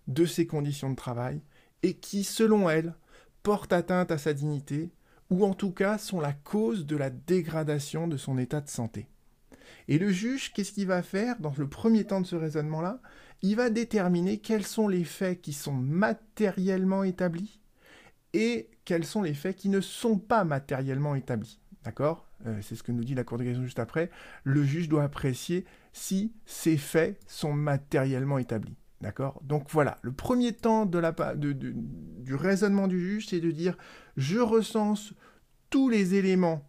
de 0.08 0.26
ses 0.26 0.46
conditions 0.46 0.90
de 0.90 0.96
travail 0.96 1.42
et 1.82 1.96
qui, 1.96 2.24
selon 2.24 2.70
elle, 2.70 2.96
portent 3.44 3.74
atteinte 3.74 4.12
à 4.12 4.18
sa 4.18 4.34
dignité 4.34 4.92
ou 5.30 5.46
en 5.46 5.54
tout 5.54 5.72
cas 5.72 5.98
sont 5.98 6.20
la 6.20 6.34
cause 6.34 6.86
de 6.86 6.96
la 6.96 7.10
dégradation 7.10 8.08
de 8.08 8.18
son 8.18 8.38
état 8.38 8.62
de 8.62 8.70
santé. 8.70 9.08
Et 9.88 9.98
le 9.98 10.12
juge, 10.12 10.54
qu'est-ce 10.54 10.72
qu'il 10.72 10.88
va 10.88 11.02
faire 11.02 11.40
dans 11.40 11.54
le 11.58 11.68
premier 11.68 12.06
temps 12.06 12.22
de 12.22 12.26
ce 12.26 12.36
raisonnement-là? 12.36 13.02
Il 13.44 13.58
va 13.58 13.70
déterminer 13.70 14.38
quels 14.40 14.66
sont 14.66 14.88
les 14.88 15.04
faits 15.04 15.42
qui 15.42 15.52
sont 15.52 15.74
matériellement 15.74 17.04
établis 17.04 17.60
et 18.34 18.70
quels 18.86 19.06
sont 19.06 19.22
les 19.22 19.34
faits 19.34 19.58
qui 19.58 19.68
ne 19.68 19.82
sont 19.82 20.18
pas 20.18 20.46
matériellement 20.46 21.14
établis. 21.14 21.60
D'accord? 21.84 22.26
Euh, 22.48 22.60
C'est 22.62 22.76
ce 22.76 22.84
que 22.84 22.94
nous 22.94 23.04
dit 23.04 23.16
la 23.16 23.26
Cour 23.26 23.38
de 23.38 23.44
cassation 23.44 23.66
juste 23.66 23.80
après. 23.80 24.10
Le 24.46 24.64
juge 24.64 24.88
doit 24.88 25.04
apprécier 25.04 25.66
si 25.92 26.34
ces 26.46 26.78
faits 26.78 27.20
sont 27.28 27.54
matériellement 27.54 28.38
établis. 28.38 28.78
D'accord? 29.02 29.42
Donc 29.44 29.70
voilà, 29.70 29.98
le 30.02 30.14
premier 30.14 30.54
temps 30.54 30.86
du 30.86 32.36
raisonnement 32.36 32.88
du 32.88 33.00
juge, 33.02 33.28
c'est 33.28 33.42
de 33.42 33.52
dire 33.52 33.76
je 34.16 34.40
recense 34.40 35.14
tous 35.70 35.90
les 35.90 36.16
éléments 36.16 36.66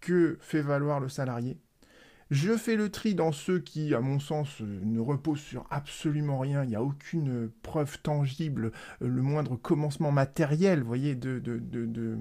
que 0.00 0.36
fait 0.40 0.60
valoir 0.60 1.00
le 1.00 1.08
salarié. 1.08 1.58
Je 2.32 2.56
fais 2.56 2.76
le 2.76 2.88
tri 2.88 3.14
dans 3.14 3.30
ceux 3.30 3.58
qui, 3.58 3.94
à 3.94 4.00
mon 4.00 4.18
sens, 4.18 4.60
ne 4.60 4.98
reposent 5.00 5.42
sur 5.42 5.66
absolument 5.68 6.38
rien. 6.38 6.64
Il 6.64 6.70
n'y 6.70 6.76
a 6.76 6.82
aucune 6.82 7.50
preuve 7.62 8.00
tangible, 8.00 8.72
le 9.00 9.20
moindre 9.20 9.56
commencement 9.56 10.10
matériel, 10.10 10.80
vous 10.80 10.86
voyez, 10.86 11.14
de, 11.14 11.38
de, 11.38 11.58
de 11.58 12.16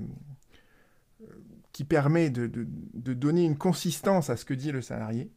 qui 1.71 1.85
permet 1.85 2.29
de, 2.29 2.47
donner 2.93 3.45
une 3.45 3.57
consistance 3.57 4.29
à 4.29 4.35
ce 4.35 4.43
que 4.43 4.53
dit 4.53 4.73
le 4.73 4.81
salarié. 4.81 5.31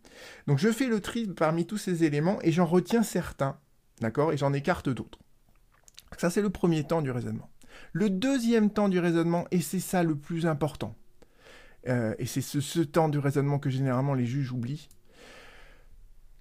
Donc 0.49 0.59
je 0.59 0.73
fais 0.73 0.89
le 0.89 1.01
tri 1.01 1.29
parmi 1.29 1.67
tous 1.67 1.79
ces 1.79 2.03
éléments 2.03 2.39
et 2.43 2.51
j'en 2.51 2.67
retiens 2.67 3.05
certains, 3.05 3.57
d'accord, 4.01 4.33
et 4.33 4.37
j'en 4.37 4.53
écarte 4.53 4.89
d'autres. 4.89 5.21
Ça 6.19 6.31
c'est 6.31 6.43
le 6.43 6.51
premier 6.51 6.83
temps 6.85 7.01
du 7.01 7.13
raisonnement. 7.13 7.49
Le 7.93 8.11
deuxième 8.11 8.71
temps 8.71 8.89
du 8.89 8.99
raisonnement, 8.99 9.47
et 9.53 9.61
c'est 9.61 9.79
ça 9.79 10.03
le 10.03 10.17
plus 10.17 10.47
important, 10.47 10.97
euh, 11.89 12.15
et 12.19 12.27
c'est 12.27 12.41
ce, 12.41 12.81
temps 12.81 13.09
du 13.09 13.19
raisonnement 13.19 13.59
que 13.59 13.71
généralement 13.71 14.15
les 14.15 14.27
juges 14.27 14.53
oublient. 14.53 14.89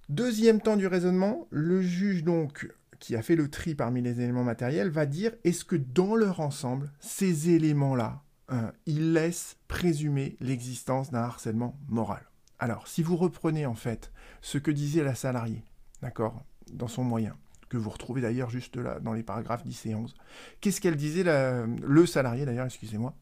Deuxième 0.08 0.60
temps 0.60 0.76
du 0.76 0.86
raisonnement, 0.86 1.46
le 1.50 1.82
juge 1.82 2.24
donc 2.24 2.70
qui 3.00 3.16
a 3.16 3.22
fait 3.22 3.36
le 3.36 3.48
tri 3.48 3.74
parmi 3.74 4.00
les 4.00 4.20
éléments 4.20 4.44
matériels 4.44 4.90
va 4.90 5.06
dire 5.06 5.32
est-ce 5.44 5.64
que 5.64 5.76
dans 5.76 6.14
leur 6.14 6.40
ensemble, 6.40 6.90
ces 7.00 7.50
éléments-là 7.50 8.20
il 8.86 9.14
laisse 9.14 9.56
présumer 9.66 10.36
l'existence 10.38 11.10
d'un 11.10 11.22
harcèlement 11.22 11.76
moral? 11.88 12.22
Alors, 12.58 12.86
si 12.86 13.02
vous 13.02 13.16
reprenez 13.16 13.66
en 13.66 13.74
fait 13.74 14.12
ce 14.42 14.58
que 14.58 14.70
disait 14.70 15.02
la 15.02 15.14
salariée, 15.14 15.64
d'accord, 16.02 16.44
dans 16.72 16.86
son 16.86 17.02
moyen, 17.02 17.36
que 17.68 17.76
vous 17.76 17.90
retrouvez 17.90 18.20
d'ailleurs 18.20 18.50
juste 18.50 18.76
là 18.76 19.00
dans 19.00 19.12
les 19.12 19.24
paragraphes 19.24 19.64
10 19.64 19.86
et 19.86 19.94
11, 19.94 20.14
qu'est-ce 20.60 20.80
qu'elle 20.80 20.96
disait, 20.96 21.24
le 21.24 22.06
salarié 22.06 22.44
d'ailleurs, 22.44 22.66
excusez-moi 22.66 23.14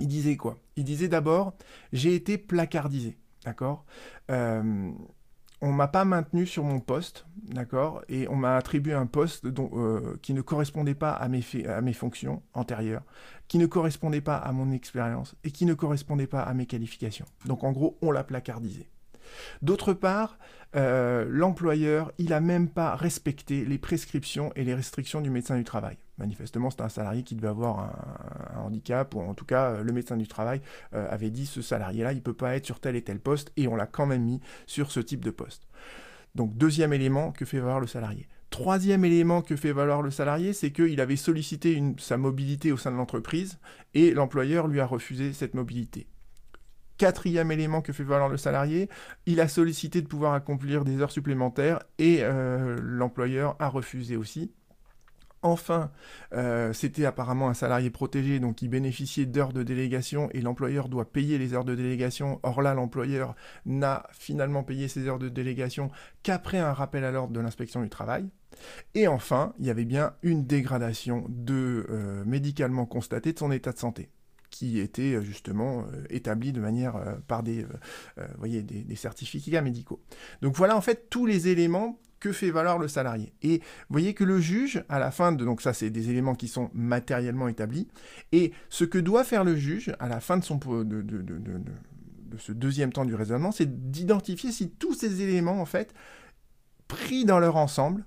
Il 0.00 0.08
disait 0.08 0.36
quoi? 0.36 0.58
Il 0.76 0.84
disait 0.84 1.08
d'abord, 1.08 1.54
j'ai 1.92 2.14
été 2.14 2.38
placardisé, 2.38 3.16
d'accord? 3.44 3.84
Euh, 4.30 4.90
on 5.62 5.72
m'a 5.72 5.88
pas 5.88 6.04
maintenu 6.04 6.46
sur 6.46 6.64
mon 6.64 6.80
poste, 6.80 7.26
d'accord, 7.42 8.02
et 8.08 8.28
on 8.28 8.36
m'a 8.36 8.56
attribué 8.56 8.92
un 8.92 9.06
poste 9.06 9.46
euh, 9.46 10.16
qui 10.20 10.34
ne 10.34 10.42
correspondait 10.42 10.94
pas 10.94 11.12
à 11.12 11.28
mes, 11.28 11.42
à 11.66 11.80
mes 11.80 11.94
fonctions 11.94 12.42
antérieures, 12.52 13.04
qui 13.48 13.58
ne 13.58 13.66
correspondait 13.66 14.20
pas 14.20 14.36
à 14.36 14.52
mon 14.52 14.70
expérience 14.70 15.34
et 15.44 15.50
qui 15.50 15.64
ne 15.64 15.74
correspondait 15.74 16.26
pas 16.26 16.42
à 16.42 16.52
mes 16.52 16.66
qualifications. 16.66 17.26
Donc 17.46 17.64
en 17.64 17.72
gros, 17.72 17.96
on 18.02 18.10
l'a 18.10 18.24
placardisé. 18.24 18.86
D'autre 19.62 19.92
part, 19.92 20.38
euh, 20.74 21.26
l'employeur, 21.28 22.12
il 22.18 22.30
n'a 22.30 22.40
même 22.40 22.68
pas 22.68 22.96
respecté 22.96 23.64
les 23.64 23.78
prescriptions 23.78 24.52
et 24.56 24.64
les 24.64 24.74
restrictions 24.74 25.20
du 25.20 25.30
médecin 25.30 25.56
du 25.56 25.64
travail. 25.64 25.96
Manifestement, 26.18 26.70
c'est 26.70 26.82
un 26.82 26.88
salarié 26.88 27.22
qui 27.22 27.34
devait 27.34 27.48
avoir 27.48 27.94
un, 28.54 28.60
handicap, 28.60 29.14
ou 29.14 29.20
en 29.20 29.34
tout 29.34 29.44
cas, 29.44 29.70
euh, 29.70 29.82
le 29.82 29.92
médecin 29.92 30.16
du 30.16 30.26
travail 30.26 30.60
euh, 30.94 31.06
avait 31.10 31.30
dit 31.30 31.46
ce 31.46 31.62
salarié-là, 31.62 32.12
il 32.12 32.16
ne 32.16 32.20
peut 32.20 32.34
pas 32.34 32.56
être 32.56 32.66
sur 32.66 32.80
tel 32.80 32.96
et 32.96 33.02
tel 33.02 33.20
poste, 33.20 33.52
et 33.56 33.68
on 33.68 33.76
l'a 33.76 33.86
quand 33.86 34.06
même 34.06 34.24
mis 34.24 34.40
sur 34.66 34.90
ce 34.90 35.00
type 35.00 35.24
de 35.24 35.30
poste. 35.30 35.62
Donc, 36.34 36.56
deuxième 36.56 36.92
élément 36.92 37.32
que 37.32 37.44
fait 37.44 37.58
valoir 37.58 37.80
le 37.80 37.86
salarié? 37.86 38.28
Troisième 38.50 39.04
élément 39.04 39.42
que 39.42 39.56
fait 39.56 39.72
valoir 39.72 40.02
le 40.02 40.10
salarié, 40.10 40.52
c'est 40.52 40.72
qu'il 40.72 41.00
avait 41.00 41.16
sollicité 41.16 41.82
sa 41.98 42.16
mobilité 42.16 42.72
au 42.72 42.76
sein 42.76 42.92
de 42.92 42.96
l'entreprise 42.96 43.58
et 43.94 44.12
l'employeur 44.12 44.68
lui 44.68 44.80
a 44.80 44.86
refusé 44.86 45.32
cette 45.32 45.54
mobilité. 45.54 46.06
Quatrième 46.98 47.52
élément 47.52 47.82
que 47.82 47.92
fait 47.92 48.04
valoir 48.04 48.28
le 48.28 48.36
salarié, 48.36 48.88
il 49.26 49.40
a 49.40 49.48
sollicité 49.48 50.00
de 50.00 50.06
pouvoir 50.06 50.32
accomplir 50.32 50.84
des 50.84 51.00
heures 51.00 51.10
supplémentaires 51.10 51.80
et 51.98 52.18
euh, 52.22 52.76
l'employeur 52.80 53.56
a 53.58 53.68
refusé 53.68 54.16
aussi. 54.16 54.52
Enfin, 55.42 55.92
euh, 56.32 56.72
c'était 56.72 57.04
apparemment 57.04 57.48
un 57.48 57.54
salarié 57.54 57.90
protégé, 57.90 58.40
donc 58.40 58.62
il 58.62 58.68
bénéficiait 58.68 59.26
d'heures 59.26 59.52
de 59.52 59.62
délégation 59.62 60.28
et 60.32 60.40
l'employeur 60.40 60.88
doit 60.88 61.12
payer 61.12 61.38
les 61.38 61.54
heures 61.54 61.64
de 61.64 61.74
délégation. 61.74 62.40
Or 62.42 62.62
là, 62.62 62.74
l'employeur 62.74 63.36
n'a 63.64 64.08
finalement 64.12 64.64
payé 64.64 64.88
ces 64.88 65.06
heures 65.06 65.20
de 65.20 65.28
délégation 65.28 65.90
qu'après 66.22 66.58
un 66.58 66.72
rappel 66.72 67.04
à 67.04 67.12
l'ordre 67.12 67.32
de 67.32 67.40
l'inspection 67.40 67.82
du 67.82 67.90
travail. 67.90 68.28
Et 68.94 69.06
enfin, 69.06 69.52
il 69.58 69.66
y 69.66 69.70
avait 69.70 69.84
bien 69.84 70.14
une 70.22 70.46
dégradation 70.46 71.26
de 71.28 71.86
euh, 71.90 72.24
médicalement 72.24 72.86
constatée 72.86 73.32
de 73.32 73.38
son 73.38 73.52
état 73.52 73.72
de 73.72 73.78
santé 73.78 74.08
qui 74.56 74.80
était 74.80 75.14
euh, 75.14 75.20
justement 75.20 75.80
euh, 75.80 76.04
établi 76.08 76.52
de 76.52 76.60
manière 76.60 76.96
euh, 76.96 77.14
par 77.28 77.42
des, 77.42 77.66
certificats 78.94 79.60
médicaux. 79.60 80.00
Donc 80.40 80.56
voilà 80.56 80.76
en 80.76 80.80
fait 80.80 81.10
tous 81.10 81.26
les 81.26 81.48
éléments 81.48 82.00
que 82.20 82.32
fait 82.32 82.50
valoir 82.50 82.78
le 82.78 82.88
salarié. 82.88 83.34
Et 83.42 83.58
vous 83.58 83.90
voyez 83.90 84.14
que 84.14 84.24
le 84.24 84.40
juge, 84.40 84.82
à 84.88 84.98
la 84.98 85.10
fin 85.10 85.32
de... 85.32 85.44
Donc 85.44 85.60
ça, 85.60 85.74
c'est 85.74 85.90
des 85.90 86.08
éléments 86.08 86.34
qui 86.34 86.48
sont 86.48 86.70
matériellement 86.72 87.48
établis. 87.48 87.88
Et 88.32 88.52
ce 88.70 88.84
que 88.84 88.96
doit 88.96 89.22
faire 89.22 89.44
le 89.44 89.54
juge, 89.54 89.94
à 90.00 90.08
la 90.08 90.20
fin 90.20 90.38
de, 90.38 90.42
son, 90.42 90.56
de 90.56 91.04
ce 92.38 92.52
deuxième 92.52 92.90
temps 92.90 93.04
du 93.04 93.14
raisonnement, 93.14 93.52
c'est 93.52 93.90
d'identifier 93.90 94.50
si 94.50 94.70
tous 94.70 94.94
ces 94.94 95.20
éléments, 95.20 95.60
en 95.60 95.66
fait, 95.66 95.92
pris 96.88 97.26
dans 97.26 97.38
leur 97.38 97.56
ensemble, 97.56 98.06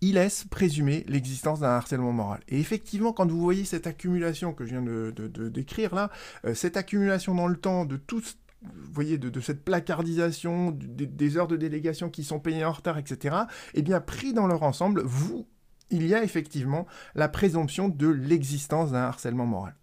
il 0.00 0.14
laisse 0.14 0.44
présumer 0.44 1.04
l'existence 1.08 1.60
d'un 1.60 1.70
harcèlement 1.70 2.12
moral. 2.12 2.40
Et 2.48 2.60
effectivement, 2.60 3.12
quand 3.12 3.30
vous 3.30 3.40
voyez 3.40 3.64
cette 3.64 3.86
accumulation 3.86 4.52
que 4.52 4.64
je 4.64 4.70
viens 4.70 4.82
de, 4.82 5.48
décrire 5.48 5.94
là, 5.94 6.10
euh, 6.44 6.54
cette 6.54 6.76
accumulation 6.76 7.34
dans 7.34 7.46
le 7.46 7.56
temps 7.56 7.84
de 7.84 7.96
tout, 7.96 8.22
vous 8.62 8.92
voyez, 8.92 9.18
de, 9.18 9.40
cette 9.40 9.64
placardisation, 9.64 10.72
des, 10.72 11.36
heures 11.36 11.48
de 11.48 11.56
délégation 11.56 12.10
qui 12.10 12.24
sont 12.24 12.40
payées 12.40 12.64
en 12.64 12.72
retard, 12.72 12.98
etc., 12.98 13.36
eh 13.74 13.82
bien, 13.82 14.00
pris 14.00 14.32
dans 14.32 14.46
leur 14.46 14.62
ensemble, 14.62 15.02
vous, 15.04 15.46
il 15.90 16.06
y 16.06 16.14
a 16.14 16.22
effectivement 16.22 16.86
la 17.14 17.28
présomption 17.28 17.88
de 17.88 18.08
l'existence 18.08 18.92
d'un 18.92 19.02
harcèlement 19.02 19.46
moral. 19.46 19.74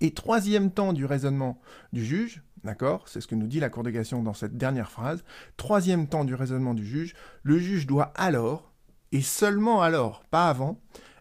Et 0.00 0.12
troisième 0.12 0.70
temps 0.70 0.92
du 0.92 1.04
raisonnement 1.04 1.60
du 1.92 2.04
juge, 2.04 2.42
d'accord, 2.62 3.08
c'est 3.08 3.20
ce 3.20 3.26
que 3.26 3.34
nous 3.34 3.46
dit 3.46 3.60
la 3.60 3.70
Cour 3.70 3.82
de 3.82 4.22
dans 4.22 4.34
cette 4.34 4.56
dernière 4.56 4.90
phrase, 4.90 5.24
troisième 5.56 6.06
temps 6.06 6.24
du 6.24 6.34
raisonnement 6.34 6.74
du 6.74 6.86
juge, 6.86 7.14
le 7.42 7.58
juge 7.58 7.86
doit 7.86 8.12
alors, 8.14 8.67
et 9.12 9.22
seulement 9.22 9.80
alors, 9.82 10.24
pas 10.30 10.48
avant, 10.48 10.80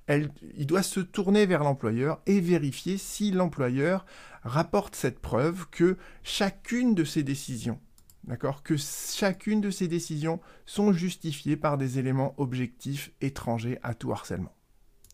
il 0.09 0.65
doit 0.65 0.83
se 0.83 0.99
tourner 0.99 1.45
vers 1.45 1.63
l'employeur 1.63 2.21
et 2.25 2.39
vérifier 2.39 2.97
si 2.97 3.31
l'employeur 3.31 4.05
rapporte 4.43 4.95
cette 4.95 5.19
preuve 5.19 5.67
que 5.69 5.97
chacune 6.23 6.95
de 6.95 7.03
ses 7.03 7.23
décisions, 7.23 7.79
d'accord, 8.23 8.63
que 8.63 8.75
chacune 8.77 9.61
de 9.61 9.85
décisions 9.87 10.39
sont 10.65 10.93
justifiées 10.93 11.57
par 11.57 11.77
des 11.77 11.99
éléments 11.99 12.33
objectifs 12.37 13.11
étrangers 13.21 13.79
à 13.83 13.93
tout 13.93 14.11
harcèlement. 14.11 14.53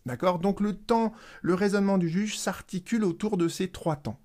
D'accord? 0.06 0.38
Donc 0.38 0.60
le 0.60 0.74
temps, 0.76 1.12
le 1.42 1.54
raisonnement 1.54 1.98
du 1.98 2.08
juge 2.08 2.38
s'articule 2.38 3.04
autour 3.04 3.36
de 3.36 3.48
ces 3.48 3.68
trois 3.68 3.96
temps. 3.96 4.20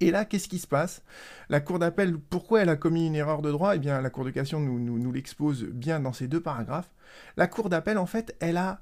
Et 0.00 0.10
là, 0.10 0.24
qu'est-ce 0.24 0.48
qui 0.48 0.58
se 0.58 0.66
passe? 0.66 1.02
La 1.50 1.60
Cour 1.60 1.78
d'appel, 1.78 2.16
pourquoi 2.18 2.62
elle 2.62 2.70
a 2.70 2.76
commis 2.76 3.06
une 3.06 3.14
erreur 3.14 3.42
de 3.42 3.50
droit? 3.50 3.76
Eh 3.76 3.78
bien, 3.78 4.00
la 4.00 4.08
Cour 4.08 4.24
de 4.24 4.30
cassation 4.30 4.58
nous, 4.60 5.12
l'expose 5.12 5.64
bien 5.64 6.00
dans 6.00 6.14
ces 6.14 6.26
deux 6.26 6.40
paragraphes. 6.40 6.90
La 7.36 7.46
Cour 7.46 7.68
d'appel, 7.68 7.98
en 7.98 8.06
fait, 8.06 8.34
elle 8.40 8.56
a 8.56 8.80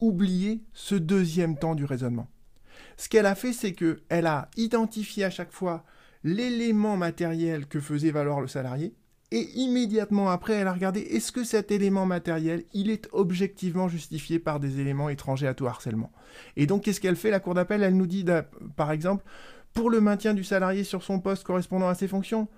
oublié 0.00 0.62
ce 0.72 0.94
deuxième 0.94 1.58
temps 1.58 1.74
du 1.74 1.84
raisonnement. 1.84 2.28
Ce 2.96 3.08
qu'elle 3.08 3.26
a 3.26 3.34
fait, 3.34 3.52
c'est 3.52 3.72
qu'elle 3.72 4.26
a 4.26 4.48
identifié 4.56 5.24
à 5.24 5.30
chaque 5.30 5.52
fois 5.52 5.84
l'élément 6.22 6.96
matériel 6.96 7.66
que 7.66 7.80
faisait 7.80 8.10
valoir 8.10 8.40
le 8.40 8.46
salarié, 8.46 8.94
et 9.32 9.48
immédiatement 9.54 10.28
après, 10.28 10.54
elle 10.54 10.66
a 10.66 10.72
regardé 10.72 11.00
est-ce 11.00 11.30
que 11.30 11.44
cet 11.44 11.70
élément 11.70 12.04
matériel, 12.04 12.64
il 12.74 12.90
est 12.90 13.08
objectivement 13.12 13.88
justifié 13.88 14.38
par 14.38 14.58
des 14.58 14.80
éléments 14.80 15.08
étrangers 15.08 15.46
à 15.46 15.54
tout 15.54 15.66
harcèlement? 15.68 16.10
Et 16.56 16.66
donc, 16.66 16.82
qu'est-ce 16.82 17.00
qu'elle 17.00 17.16
fait 17.16 17.30
La 17.30 17.40
Cour 17.40 17.54
d'appel, 17.54 17.82
elle 17.82 17.96
nous 17.96 18.06
dit, 18.08 18.24
par 18.76 18.90
exemple, 18.90 19.24
pour 19.74 19.90
le 19.90 20.00
maintien 20.00 20.34
du 20.34 20.44
salarié 20.44 20.84
sur 20.84 21.02
son 21.02 21.20
poste 21.20 21.44
correspondant 21.44 21.88
à 21.88 21.94
ses 21.94 22.08
fonctions, 22.08 22.48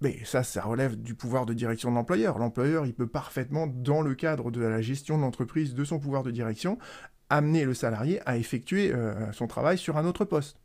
mais 0.00 0.18
ça, 0.24 0.42
ça 0.42 0.62
relève 0.62 0.96
du 0.96 1.14
pouvoir 1.14 1.44
de 1.44 1.52
direction 1.52 1.90
de 1.90 1.96
l'employeur. 1.96 2.38
L'employeur, 2.38 2.86
il 2.86 2.94
peut 2.94 3.06
parfaitement, 3.06 3.66
dans 3.66 4.00
le 4.00 4.14
cadre 4.14 4.50
de 4.50 4.62
la 4.62 4.80
gestion 4.80 5.18
de 5.18 5.22
l'entreprise, 5.22 5.74
de 5.74 5.84
son 5.84 5.98
pouvoir 5.98 6.22
de 6.22 6.30
direction, 6.30 6.78
amener 7.28 7.64
le 7.64 7.74
salarié 7.74 8.20
à 8.26 8.38
effectuer 8.38 8.92
euh, 8.92 9.30
son 9.32 9.46
travail 9.46 9.76
sur 9.76 9.98
un 9.98 10.06
autre 10.06 10.24
poste. 10.24 10.58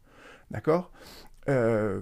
D'accord? 0.51 0.91
Euh, 1.49 2.01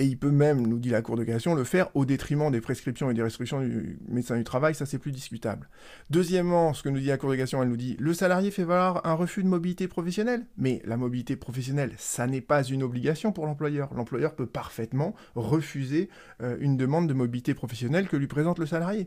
et 0.00 0.06
il 0.06 0.16
peut 0.16 0.30
même, 0.30 0.66
nous 0.66 0.78
dit 0.78 0.88
la 0.88 1.02
Cour 1.02 1.16
de 1.16 1.24
cassation, 1.24 1.54
le 1.54 1.62
faire 1.62 1.94
au 1.94 2.06
détriment 2.06 2.50
des 2.50 2.62
prescriptions 2.62 3.10
et 3.10 3.14
des 3.14 3.22
restrictions 3.22 3.60
du 3.60 3.98
médecin 4.08 4.34
du 4.38 4.44
travail, 4.44 4.74
ça 4.74 4.86
c'est 4.86 4.98
plus 4.98 5.12
discutable. 5.12 5.68
Deuxièmement, 6.08 6.72
ce 6.72 6.82
que 6.82 6.88
nous 6.88 6.98
dit 6.98 7.08
la 7.08 7.18
Cour 7.18 7.28
de 7.28 7.36
cassation, 7.36 7.62
elle 7.62 7.68
nous 7.68 7.76
dit, 7.76 7.96
le 8.00 8.14
salarié 8.14 8.50
fait 8.50 8.64
valoir 8.64 9.06
un 9.06 9.12
refus 9.12 9.42
de 9.42 9.48
mobilité 9.48 9.88
professionnelle. 9.88 10.46
Mais 10.56 10.80
la 10.86 10.96
mobilité 10.96 11.36
professionnelle, 11.36 11.92
ça 11.98 12.26
n'est 12.26 12.40
pas 12.40 12.62
une 12.62 12.82
obligation 12.82 13.30
pour 13.30 13.44
l'employeur. 13.44 13.92
L'employeur 13.92 14.34
peut 14.34 14.46
parfaitement 14.46 15.14
refuser 15.34 16.08
euh, 16.42 16.56
une 16.60 16.78
demande 16.78 17.06
de 17.06 17.12
mobilité 17.12 17.52
professionnelle 17.52 18.08
que 18.08 18.16
lui 18.16 18.26
présente 18.26 18.58
le 18.58 18.64
salarié. 18.64 19.06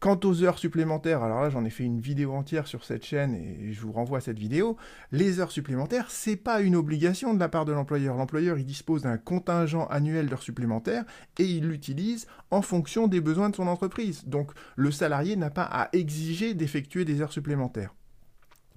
Quant 0.00 0.18
aux 0.24 0.42
heures 0.42 0.58
supplémentaires, 0.58 1.22
alors 1.22 1.42
là 1.42 1.48
j'en 1.48 1.64
ai 1.64 1.70
fait 1.70 1.84
une 1.84 2.00
vidéo 2.00 2.32
entière 2.32 2.66
sur 2.66 2.84
cette 2.84 3.04
chaîne 3.04 3.34
et 3.36 3.72
je 3.72 3.80
vous 3.80 3.92
renvoie 3.92 4.18
à 4.18 4.20
cette 4.20 4.38
vidéo, 4.38 4.76
les 5.12 5.38
heures 5.38 5.52
supplémentaires, 5.52 6.10
c'est 6.10 6.36
pas 6.36 6.60
une 6.60 6.74
obligation 6.74 7.34
de 7.34 7.40
la 7.40 7.48
part 7.48 7.64
de 7.64 7.72
l'employeur. 7.72 8.16
L'employeur, 8.16 8.58
il 8.58 8.66
dispose 8.66 9.02
d'un 9.02 9.16
contingent 9.16 9.86
annuel 9.86 10.23
d'heures 10.28 10.42
supplémentaires 10.42 11.04
et 11.38 11.44
il 11.44 11.68
l'utilise 11.68 12.26
en 12.50 12.62
fonction 12.62 13.06
des 13.06 13.20
besoins 13.20 13.50
de 13.50 13.56
son 13.56 13.66
entreprise. 13.66 14.24
Donc 14.26 14.52
le 14.76 14.90
salarié 14.90 15.36
n'a 15.36 15.50
pas 15.50 15.64
à 15.64 15.88
exiger 15.92 16.54
d'effectuer 16.54 17.04
des 17.04 17.20
heures 17.20 17.32
supplémentaires. 17.32 17.94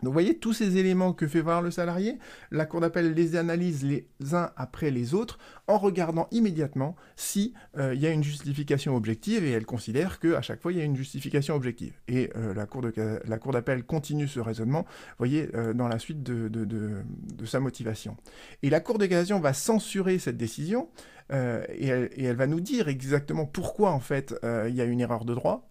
Donc 0.03 0.09
vous 0.09 0.13
voyez 0.13 0.37
tous 0.37 0.53
ces 0.53 0.77
éléments 0.77 1.11
que 1.11 1.27
fait 1.27 1.41
voir 1.41 1.63
le 1.63 1.71
salarié, 1.71 2.19
la 2.51 2.67
Cour 2.67 2.81
d'appel 2.81 3.15
les 3.15 3.35
analyse 3.35 3.83
les 3.83 4.07
uns 4.31 4.51
après 4.55 4.91
les 4.91 5.15
autres 5.15 5.39
en 5.65 5.79
regardant 5.79 6.27
immédiatement 6.29 6.95
si 7.15 7.55
euh, 7.79 7.95
y 7.95 8.05
a 8.05 8.11
une 8.11 8.23
justification 8.23 8.95
objective 8.95 9.43
et 9.43 9.49
elle 9.49 9.65
considère 9.65 10.19
qu'à 10.19 10.43
chaque 10.43 10.61
fois 10.61 10.71
il 10.71 10.77
y 10.77 10.81
a 10.81 10.83
une 10.83 10.95
justification 10.95 11.55
objective. 11.55 11.93
Et 12.07 12.29
euh, 12.35 12.53
la 12.53 13.37
Cour 13.39 13.53
d'appel 13.53 13.85
continue 13.85 14.27
ce 14.27 14.39
raisonnement, 14.39 14.81
vous 14.81 15.15
voyez, 15.17 15.49
euh, 15.55 15.73
dans 15.73 15.87
la 15.87 15.97
suite 15.97 16.21
de, 16.21 16.47
de, 16.47 17.45
sa 17.45 17.59
motivation. 17.59 18.17
Et 18.61 18.69
la 18.69 18.81
Cour 18.81 18.99
de 18.99 19.07
cassation 19.07 19.39
va 19.39 19.53
censurer 19.53 20.19
cette 20.19 20.37
décision 20.37 20.89
et 21.31 21.87
elle, 21.87 22.35
va 22.35 22.47
nous 22.47 22.61
dire 22.61 22.87
exactement 22.87 23.45
pourquoi 23.45 23.91
en 23.91 23.99
fait 23.99 24.33
il 24.43 24.75
y 24.75 24.81
a 24.81 24.85
une 24.85 25.01
erreur 25.01 25.25
de 25.25 25.33
droit. 25.33 25.69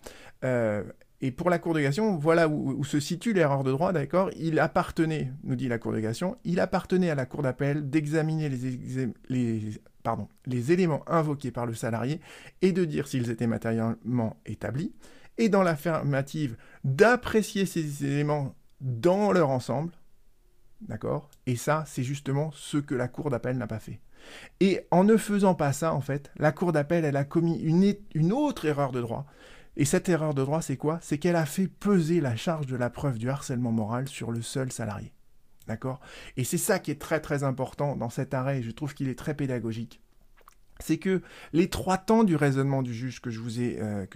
Et 1.23 1.31
pour 1.31 1.49
la 1.49 1.59
Cour 1.59 1.73
de 1.73 1.81
cassation, 1.81 2.17
voilà 2.19 2.47
où, 2.49 2.85
se 2.85 3.01
situe 3.01 3.33
l'erreur 3.33 3.65
de 3.65 3.71
droit, 3.71 3.93
d'accord? 3.93 4.31
Il 4.37 4.59
appartenait, 4.59 5.33
nous 5.45 5.57
dit 5.57 5.69
la 5.69 5.79
Cour 5.79 5.93
de 5.93 6.01
cassation, 6.01 6.37
il 6.45 6.61
appartenait 6.61 7.11
à 7.11 7.15
la 7.15 7.25
Cour 7.25 7.43
d'appel 7.43 7.89
d'examiner 7.89 8.51
les, 8.51 9.81
les 10.47 10.73
éléments 10.73 11.03
invoqués 11.07 11.51
par 11.51 11.65
le 11.65 11.75
salarié 11.75 12.21
et 12.61 12.73
de 12.73 12.85
dire 12.85 13.09
s'ils 13.09 13.31
étaient 13.31 13.47
matériellement 13.47 14.37
établis, 14.45 14.93
et 15.39 15.49
dans 15.49 15.63
l'affirmative, 15.63 16.57
d'apprécier 16.85 17.67
ces 17.67 18.05
éléments 18.05 18.55
dans 18.81 19.33
leur 19.33 19.51
ensemble, 19.51 19.93
d'accord? 20.83 21.31
Et 21.47 21.57
ça, 21.57 21.85
c'est 21.87 22.03
justement 22.03 22.51
ce 22.53 22.77
que 22.77 22.95
la 22.95 23.09
Cour 23.09 23.31
d'appel 23.31 23.57
n'a 23.57 23.67
pas 23.67 23.79
fait. 23.79 24.01
Et 24.61 24.81
en 24.91 25.05
ne 25.05 25.17
faisant 25.17 25.55
pas 25.55 25.73
ça, 25.73 25.95
en 25.95 26.01
fait, 26.01 26.31
la 26.37 26.53
Cour 26.53 26.73
d'appel, 26.73 27.05
elle 27.05 27.17
a 27.17 27.25
commis 27.25 27.59
une, 27.59 28.33
autre 28.33 28.65
erreur 28.67 28.93
de 28.93 29.01
droit, 29.01 29.27
et 29.77 29.85
cette 29.85 30.09
erreur 30.09 30.35
de 30.35 30.43
droit, 30.43 30.63
c'est 30.63 30.77
quoi? 30.77 30.99
C'est 31.03 31.19
qu'elle 31.19 31.37
a 31.37 31.47
fait 31.47 31.69
peser 31.69 32.21
la 32.21 32.37
charge 32.37 32.67
de 32.67 32.77
la 32.77 32.89
preuve 32.89 33.19
du 33.19 33.29
harcèlement 33.29 33.73
moral 33.73 34.09
sur 34.09 34.33
le 34.33 34.41
seul 34.41 34.73
salarié. 34.73 35.13
D'accord? 35.67 36.01
Et 36.37 36.45
c'est 36.45 36.59
ça 36.59 36.79
qui 36.79 36.91
est 36.91 37.01
très 37.01 37.21
très 37.21 37.43
important 37.43 37.97
dans 37.97 38.09
cet 38.09 38.33
arrêt, 38.35 38.63
je 38.63 38.71
trouve 38.71 38.95
qu'il 38.95 39.09
est 39.09 39.19
très 39.19 39.35
pédagogique. 39.35 40.01
C'est 40.79 40.99
que 40.99 41.23
les 41.53 41.69
trois 41.69 41.99
temps 41.99 42.25
du 42.25 42.37
raisonnement 42.37 42.83
du 42.83 42.95
juge 42.95 43.21
que 43.21 43.31
je 43.31 43.41
vous 43.41 43.61
ai, 43.61 43.79
euh, 43.81 44.07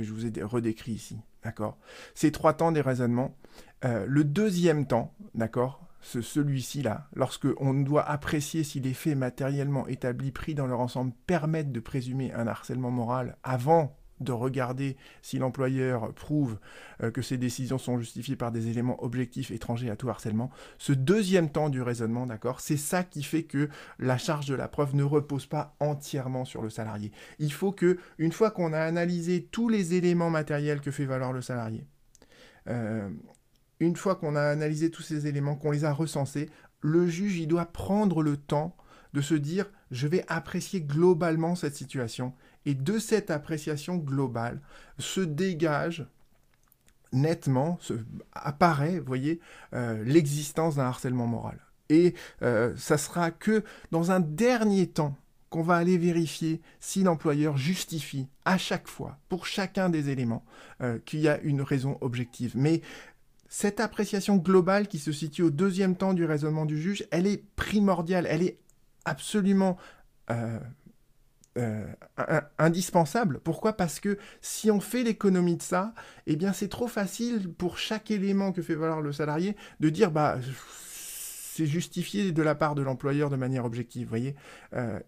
redécrit 0.42 0.92
ici, 0.92 1.18
d'accord? 1.42 1.79
Ces 2.14 2.33
trois 2.33 2.55
temps 2.55 2.70
des 2.73 2.81
raisonnements, 2.83 3.37
euh, 3.85 4.05
le 4.07 4.25
deuxième 4.25 4.87
temps, 4.87 5.14
d'accord? 5.35 5.89
Ce, 6.01 6.23
celui-ci 6.23 6.83
là, 6.83 7.09
lorsque 7.15 7.49
on 7.59 7.75
doit 7.75 8.09
apprécier 8.09 8.65
si 8.65 8.81
les 8.81 8.95
faits 8.95 9.17
matériellement 9.17 9.87
établis 9.87 10.33
pris 10.33 10.55
dans 10.55 10.67
leur 10.67 10.81
ensemble 10.81 11.13
permettent 11.27 11.73
de 11.73 11.81
présumer 11.81 12.33
un 12.33 12.47
harcèlement 12.47 12.91
moral 12.91 13.37
avant 13.43 13.97
de 14.21 14.33
regarder 14.33 14.97
si 15.23 15.39
l'employeur 15.39 16.13
prouve 16.13 16.59
euh, 17.03 17.11
que 17.11 17.23
ses 17.23 17.39
décisions 17.39 17.79
sont 17.79 17.99
justifiées 17.99 18.37
par 18.37 18.53
des 18.53 18.69
éléments 18.69 19.03
objectifs 19.03 19.51
étrangers 19.51 19.91
à 19.91 19.97
tout 19.97 20.09
harcèlement. 20.09 20.51
Ce 20.79 20.93
deuxième 20.93 21.51
temps 21.51 21.71
du 21.71 21.83
raisonnement, 21.83 22.27
d'accord, 22.27 22.61
c'est 22.61 22.77
ça 22.77 23.03
qui 23.03 23.23
fait 23.23 23.45
que 23.45 23.69
la 23.99 24.19
charge 24.19 24.47
de 24.47 24.55
la 24.55 24.69
preuve 24.69 24.95
ne 24.95 25.03
repose 25.03 25.47
pas 25.47 25.75
entièrement 25.81 26.45
sur 26.45 26.63
le 26.63 26.71
salarié. 26.71 27.13
Il 27.39 27.53
faut 27.53 27.73
que, 27.73 27.99
une 28.19 28.33
fois 28.33 28.51
qu'on 28.51 28.73
a 28.73 28.81
analysé 28.81 29.49
tous 29.51 29.69
les 29.69 29.95
éléments 29.95 30.31
matériels 30.31 30.81
que 30.81 30.91
fait 30.91 31.07
valoir 31.07 31.33
le 31.33 31.41
salarié, 31.41 31.87
euh, 32.69 33.09
une 33.81 33.97
fois 33.97 34.14
qu'on 34.14 34.37
a 34.37 34.43
analysé 34.43 34.90
tous 34.90 35.03
ces 35.03 35.27
éléments, 35.27 35.57
qu'on 35.57 35.71
les 35.71 35.85
a 35.85 35.93
recensés, 35.93 36.49
le 36.81 37.07
juge, 37.07 37.38
il 37.38 37.49
doit 37.49 37.66
prendre 37.66 38.23
le 38.23 38.37
temps 38.37 38.77
de 39.12 39.21
se 39.21 39.35
dire, 39.35 39.66
je 39.90 40.07
vais 40.07 40.25
apprécier 40.29 40.81
globalement 40.81 41.55
cette 41.57 41.75
situation 41.75 42.33
et 42.64 42.75
de 42.75 42.99
cette 42.99 43.31
appréciation 43.31 43.97
globale 43.97 44.61
se 44.99 45.21
dégage 45.21 46.07
nettement, 47.12 47.79
apparaît, 48.33 49.01
voyez, 49.01 49.40
euh, 49.75 50.03
l'existence 50.05 50.77
d'un 50.77 50.85
harcèlement 50.85 51.27
moral. 51.27 51.59
Et 51.88 52.14
euh, 52.43 52.73
ça 52.77 52.99
sera 52.99 53.33
que 53.33 53.64
dans 53.90 54.12
un 54.12 54.21
dernier 54.21 54.87
temps 54.87 55.16
qu'on 55.49 55.62
va 55.62 55.77
aller 55.77 55.99
vérifier 55.99 56.61
si 56.79 57.03
l'employeur 57.03 57.57
justifie 57.57 58.29
à 58.45 58.57
chaque 58.57 58.87
fois, 58.87 59.19
pour 59.29 59.47
chacun 59.47 59.88
des 59.88 60.09
éléments, 60.09 60.45
euh, 60.81 61.01
qu'il 61.05 61.19
y 61.19 61.29
a 61.29 61.40
une 61.40 61.62
raison 61.62 61.99
objective. 62.01 62.53
Mais 62.55 62.83
cette 63.51 63.81
appréciation 63.81 64.37
globale 64.37 64.87
qui 64.87 65.01
se 65.01 65.11
situe 65.11 65.43
au 65.43 65.51
deuxième 65.51 65.97
temps 65.97 66.15
du 66.15 66.25
raisonnement 66.25 66.65
du 66.65 66.81
juge, 66.81 67.05
elle 67.11 67.27
est 67.27 67.45
primordiale, 67.57 68.27
elle 68.31 68.43
est 68.43 68.59
absolument 69.05 69.77
euh, 70.31 71.85
indispensable. 72.59 73.41
Pourquoi? 73.43 73.73
Parce 73.73 73.99
que 73.99 74.19
si 74.41 74.71
on 74.71 74.79
fait 74.79 75.03
l'économie 75.03 75.57
de 75.57 75.63
ça, 75.63 75.95
eh 76.29 76.37
bien 76.37 76.53
c'est 76.53 76.69
trop 76.69 76.87
facile 76.87 77.53
pour 77.53 77.77
chaque 77.77 78.13
élément 78.13 78.53
que 78.53 78.63
fait 78.63 78.77
valoir 78.77 79.01
le 79.01 79.13
salarié 79.13 79.57
de 79.81 79.91
dire 79.91 80.13
bah 80.13 80.39
c'est 81.61 81.67
justifié 81.67 82.33
de 82.33 82.43
la 82.43 82.55
part 82.55 82.75
de 82.75 82.83
l'employeur 82.83 83.29
de 83.29 83.37
manière 83.37 83.65
objective, 83.65 84.09
voyez? 84.09 84.37
Euh, 84.75 84.99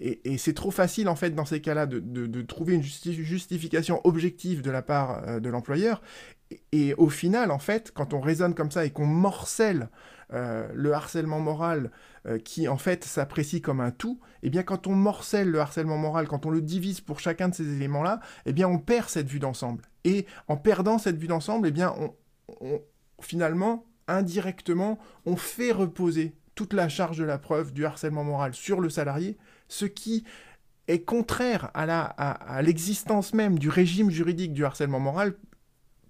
et, 0.00 0.36
c'est 0.36 0.52
trop 0.52 0.72
facile 0.72 1.08
en 1.08 1.14
fait 1.14 1.30
dans 1.30 1.44
ces 1.44 1.60
cas-là 1.60 1.86
de, 1.86 2.42
trouver 2.42 2.74
une 2.74 2.82
justification 2.82 4.00
objective 4.04 4.60
de 4.60 4.70
la 4.70 4.82
part 4.82 5.22
euh, 5.26 5.40
de 5.40 5.48
l'employeur. 5.48 6.02
Et, 6.72 6.94
au 6.94 7.08
final, 7.08 7.50
en 7.50 7.58
fait, 7.58 7.92
quand 7.92 8.14
on 8.14 8.20
raisonne 8.20 8.54
comme 8.54 8.70
ça 8.70 8.84
et 8.84 8.90
qu'on 8.90 9.06
morcelle 9.06 9.88
euh, 10.32 10.68
le 10.74 10.92
harcèlement 10.92 11.40
moral 11.40 11.90
euh, 12.26 12.38
qui 12.38 12.68
en 12.68 12.76
fait 12.76 13.04
s'apprécie 13.04 13.60
comme 13.60 13.80
un 13.80 13.90
tout, 13.90 14.20
eh 14.42 14.50
bien 14.50 14.62
quand 14.62 14.86
on 14.86 14.94
morcelle 14.94 15.50
le 15.50 15.60
harcèlement 15.60 15.98
moral, 15.98 16.26
quand 16.28 16.46
on 16.46 16.50
le 16.50 16.62
divise 16.62 17.00
pour 17.00 17.20
chacun 17.20 17.48
de 17.48 17.54
ces 17.54 17.74
éléments-là, 17.74 18.20
eh 18.46 18.52
bien 18.52 18.68
on 18.68 18.78
perd 18.78 19.08
cette 19.08 19.28
vue 19.28 19.38
d'ensemble. 19.38 19.84
Et 20.04 20.26
en 20.48 20.56
perdant 20.56 20.98
cette 20.98 21.18
vue 21.18 21.26
d'ensemble, 21.26 21.68
eh 21.68 21.70
bien 21.70 21.94
on, 22.60 22.80
finalement, 23.20 23.86
indirectement, 24.08 24.98
on 25.26 25.36
fait 25.36 25.72
reposer 25.72 26.34
toute 26.54 26.72
la 26.72 26.88
charge 26.88 27.18
de 27.18 27.24
la 27.24 27.38
preuve 27.38 27.72
du 27.72 27.84
harcèlement 27.84 28.24
moral 28.24 28.54
sur 28.54 28.80
le 28.80 28.90
salarié, 28.90 29.36
ce 29.68 29.86
qui 29.86 30.24
est 30.88 31.00
contraire 31.00 31.70
à 31.74 32.62
l'existence 32.62 33.32
même 33.32 33.58
du 33.58 33.70
régime 33.70 34.10
juridique 34.10 34.52
du 34.52 34.64
harcèlement 34.64 35.00
moral, 35.00 35.34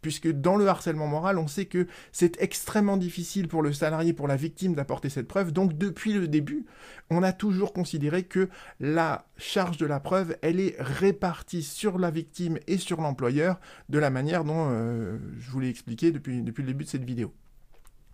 puisque 0.04 0.30
dans 0.30 0.56
le 0.56 0.68
harcèlement 0.68 1.06
moral, 1.06 1.38
on 1.38 1.46
sait 1.46 1.64
que 1.64 1.86
c'est 2.12 2.38
extrêmement 2.42 2.98
difficile 2.98 3.48
pour 3.48 3.62
le 3.62 3.72
salarié, 3.72 4.12
pour 4.12 4.28
la 4.28 4.36
victime 4.36 4.74
d'apporter 4.74 5.08
cette 5.08 5.26
preuve. 5.26 5.50
Donc 5.50 5.78
depuis 5.78 6.12
le 6.12 6.28
début, 6.28 6.66
on 7.08 7.22
a 7.22 7.32
toujours 7.32 7.72
considéré 7.72 8.24
que 8.24 8.50
la 8.80 9.24
charge 9.38 9.78
de 9.78 9.86
la 9.86 10.00
preuve, 10.00 10.36
elle 10.42 10.60
est 10.60 10.76
répartie 10.78 11.62
sur 11.62 11.98
la 11.98 12.10
victime 12.10 12.58
et 12.66 12.76
sur 12.76 13.00
l'employeur 13.00 13.58
de 13.88 13.98
la 13.98 14.10
manière 14.10 14.44
dont 14.44 14.68
euh, 14.68 15.16
je 15.38 15.50
vous 15.50 15.60
l'ai 15.60 15.70
expliqué 15.70 16.12
depuis, 16.12 16.42
le 16.42 16.66
début 16.66 16.84
de 16.84 16.90
cette 16.90 17.04
vidéo. 17.04 17.32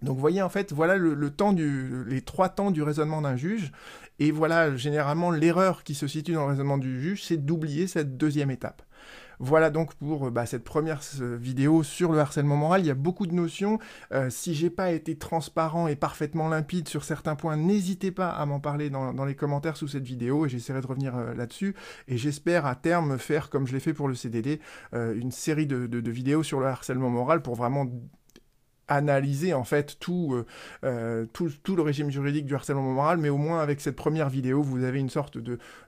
Donc 0.00 0.14
vous 0.14 0.20
voyez 0.20 0.42
en 0.42 0.48
fait, 0.48 0.72
voilà 0.72 0.96
le, 0.96 1.31
temps 1.31 1.53
du, 1.53 2.05
les 2.07 2.22
trois 2.22 2.50
temps 2.50 2.70
du 2.70 2.83
raisonnement 2.83 3.20
d'un 3.20 3.35
juge, 3.35 3.72
et 4.20 4.31
voilà 4.31 4.76
généralement 4.76 5.33
l'erreur 5.33 5.83
qui 5.83 5.96
se 5.96 6.07
situe 6.07 6.35
dans 6.35 6.44
le 6.44 6.53
raisonnement 6.53 6.79
du 6.79 7.00
juge, 7.03 7.24
c'est 7.24 7.44
d'oublier 7.44 7.88
cette 7.88 8.16
deuxième 8.16 8.53
étape. 8.53 8.81
Voilà 9.42 9.70
donc 9.70 9.94
pour 9.94 10.31
bah, 10.31 10.44
cette 10.44 10.64
première 10.64 11.00
vidéo 11.18 11.83
sur 11.83 12.12
le 12.12 12.18
harcèlement 12.18 12.57
moral. 12.57 12.83
Il 12.83 12.87
y 12.87 12.90
a 12.90 12.94
beaucoup 12.94 13.26
de 13.26 13.33
notions. 13.33 13.79
Euh, 14.12 14.29
si 14.29 14.55
j'ai 14.55 14.68
pas 14.68 14.92
été 14.92 15.16
transparent 15.16 15.88
et 15.88 15.96
parfaitement 15.96 16.48
limpide 16.48 16.88
sur 16.88 17.05
certains 17.05 17.37
points, 17.37 17.57
n'hésitez 17.57 18.11
pas 18.11 18.29
à 18.29 18.44
m'en 18.44 18.61
parler 18.61 18.90
dans, 18.90 19.24
les 19.24 19.35
commentaires 19.35 19.79
sous 19.79 19.88
cette 19.88 20.05
vidéo 20.05 20.44
et 20.44 20.50
j'essaierai 20.50 20.83
de 20.83 20.87
revenir 20.87 21.16
euh, 21.16 21.33
là-dessus. 21.33 21.74
Et 22.07 22.18
j'espère 22.18 22.66
à 22.66 22.74
terme 22.74 23.16
faire, 23.18 23.48
comme 23.48 23.66
je 23.66 23.72
l'ai 23.72 23.81
fait 23.81 23.94
pour 23.94 24.09
le 24.09 24.14
CDD, 24.14 24.61
euh, 24.92 25.14
une 25.14 25.31
série 25.31 25.66
de 25.66 26.11
vidéos 26.11 26.42
sur 26.42 26.61
le 26.61 26.66
harcèlement 26.66 27.09
moral 27.09 27.40
pour 27.40 27.55
vraiment 27.55 27.87
analyser 28.90 29.55
en 29.55 29.64
fait 29.64 29.96
euh, 30.09 30.44
euh, 30.85 31.26
tout, 31.33 31.76
le 31.76 31.83
régime 31.83 32.11
juridique 32.11 32.44
du 32.44 32.55
harcèlement 32.55 32.83
moral, 32.83 33.18
mais 33.18 33.31
au 33.31 33.38
moins 33.38 33.61
avec 33.61 33.81
cette 33.81 33.96
première 33.96 34.29
vidéo, 34.29 34.62
vous 34.62 34.85
avez 34.85 34.98
une 34.98 35.09
sorte 35.09 35.38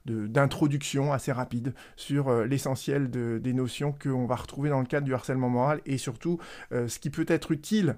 d'introduction 0.06 1.12
assez 1.12 1.32
rapide 1.32 1.74
sur 1.96 2.28
euh, 2.28 2.46
l'essentiel 2.46 3.10
des 3.10 3.52
notions 3.52 3.92
qu'on 3.92 4.26
va 4.26 4.36
retrouver 4.36 4.70
dans 4.70 4.80
le 4.80 4.86
cadre 4.86 5.04
du 5.04 5.12
harcèlement 5.12 5.50
moral 5.50 5.80
et 5.84 5.98
surtout 5.98 6.38
ce 6.70 6.98
qui 6.98 7.10
peut 7.10 7.26
être 7.28 7.50
utile 7.50 7.96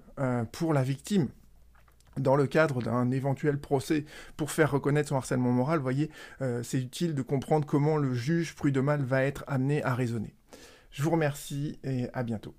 pour 0.52 0.72
la 0.72 0.82
victime 0.82 1.28
dans 2.16 2.36
le 2.36 2.46
cadre 2.46 2.80
d'un 2.80 3.10
éventuel 3.10 3.58
procès 3.58 4.04
pour 4.36 4.50
faire 4.50 4.70
reconnaître 4.70 5.10
son 5.10 5.16
harcèlement 5.16 5.50
moral, 5.50 5.80
voyez, 5.80 6.10
c'est 6.62 6.80
utile 6.80 7.14
de 7.14 7.22
comprendre 7.22 7.66
comment 7.66 7.96
le 7.96 8.14
juge 8.14 8.54
prud'homal 8.54 9.02
va 9.02 9.24
être 9.24 9.44
amené 9.46 9.82
à 9.84 9.94
raisonner. 9.94 10.34
Je 10.90 11.02
vous 11.02 11.10
remercie 11.10 11.78
et 11.84 12.08
à 12.14 12.22
bientôt. 12.22 12.54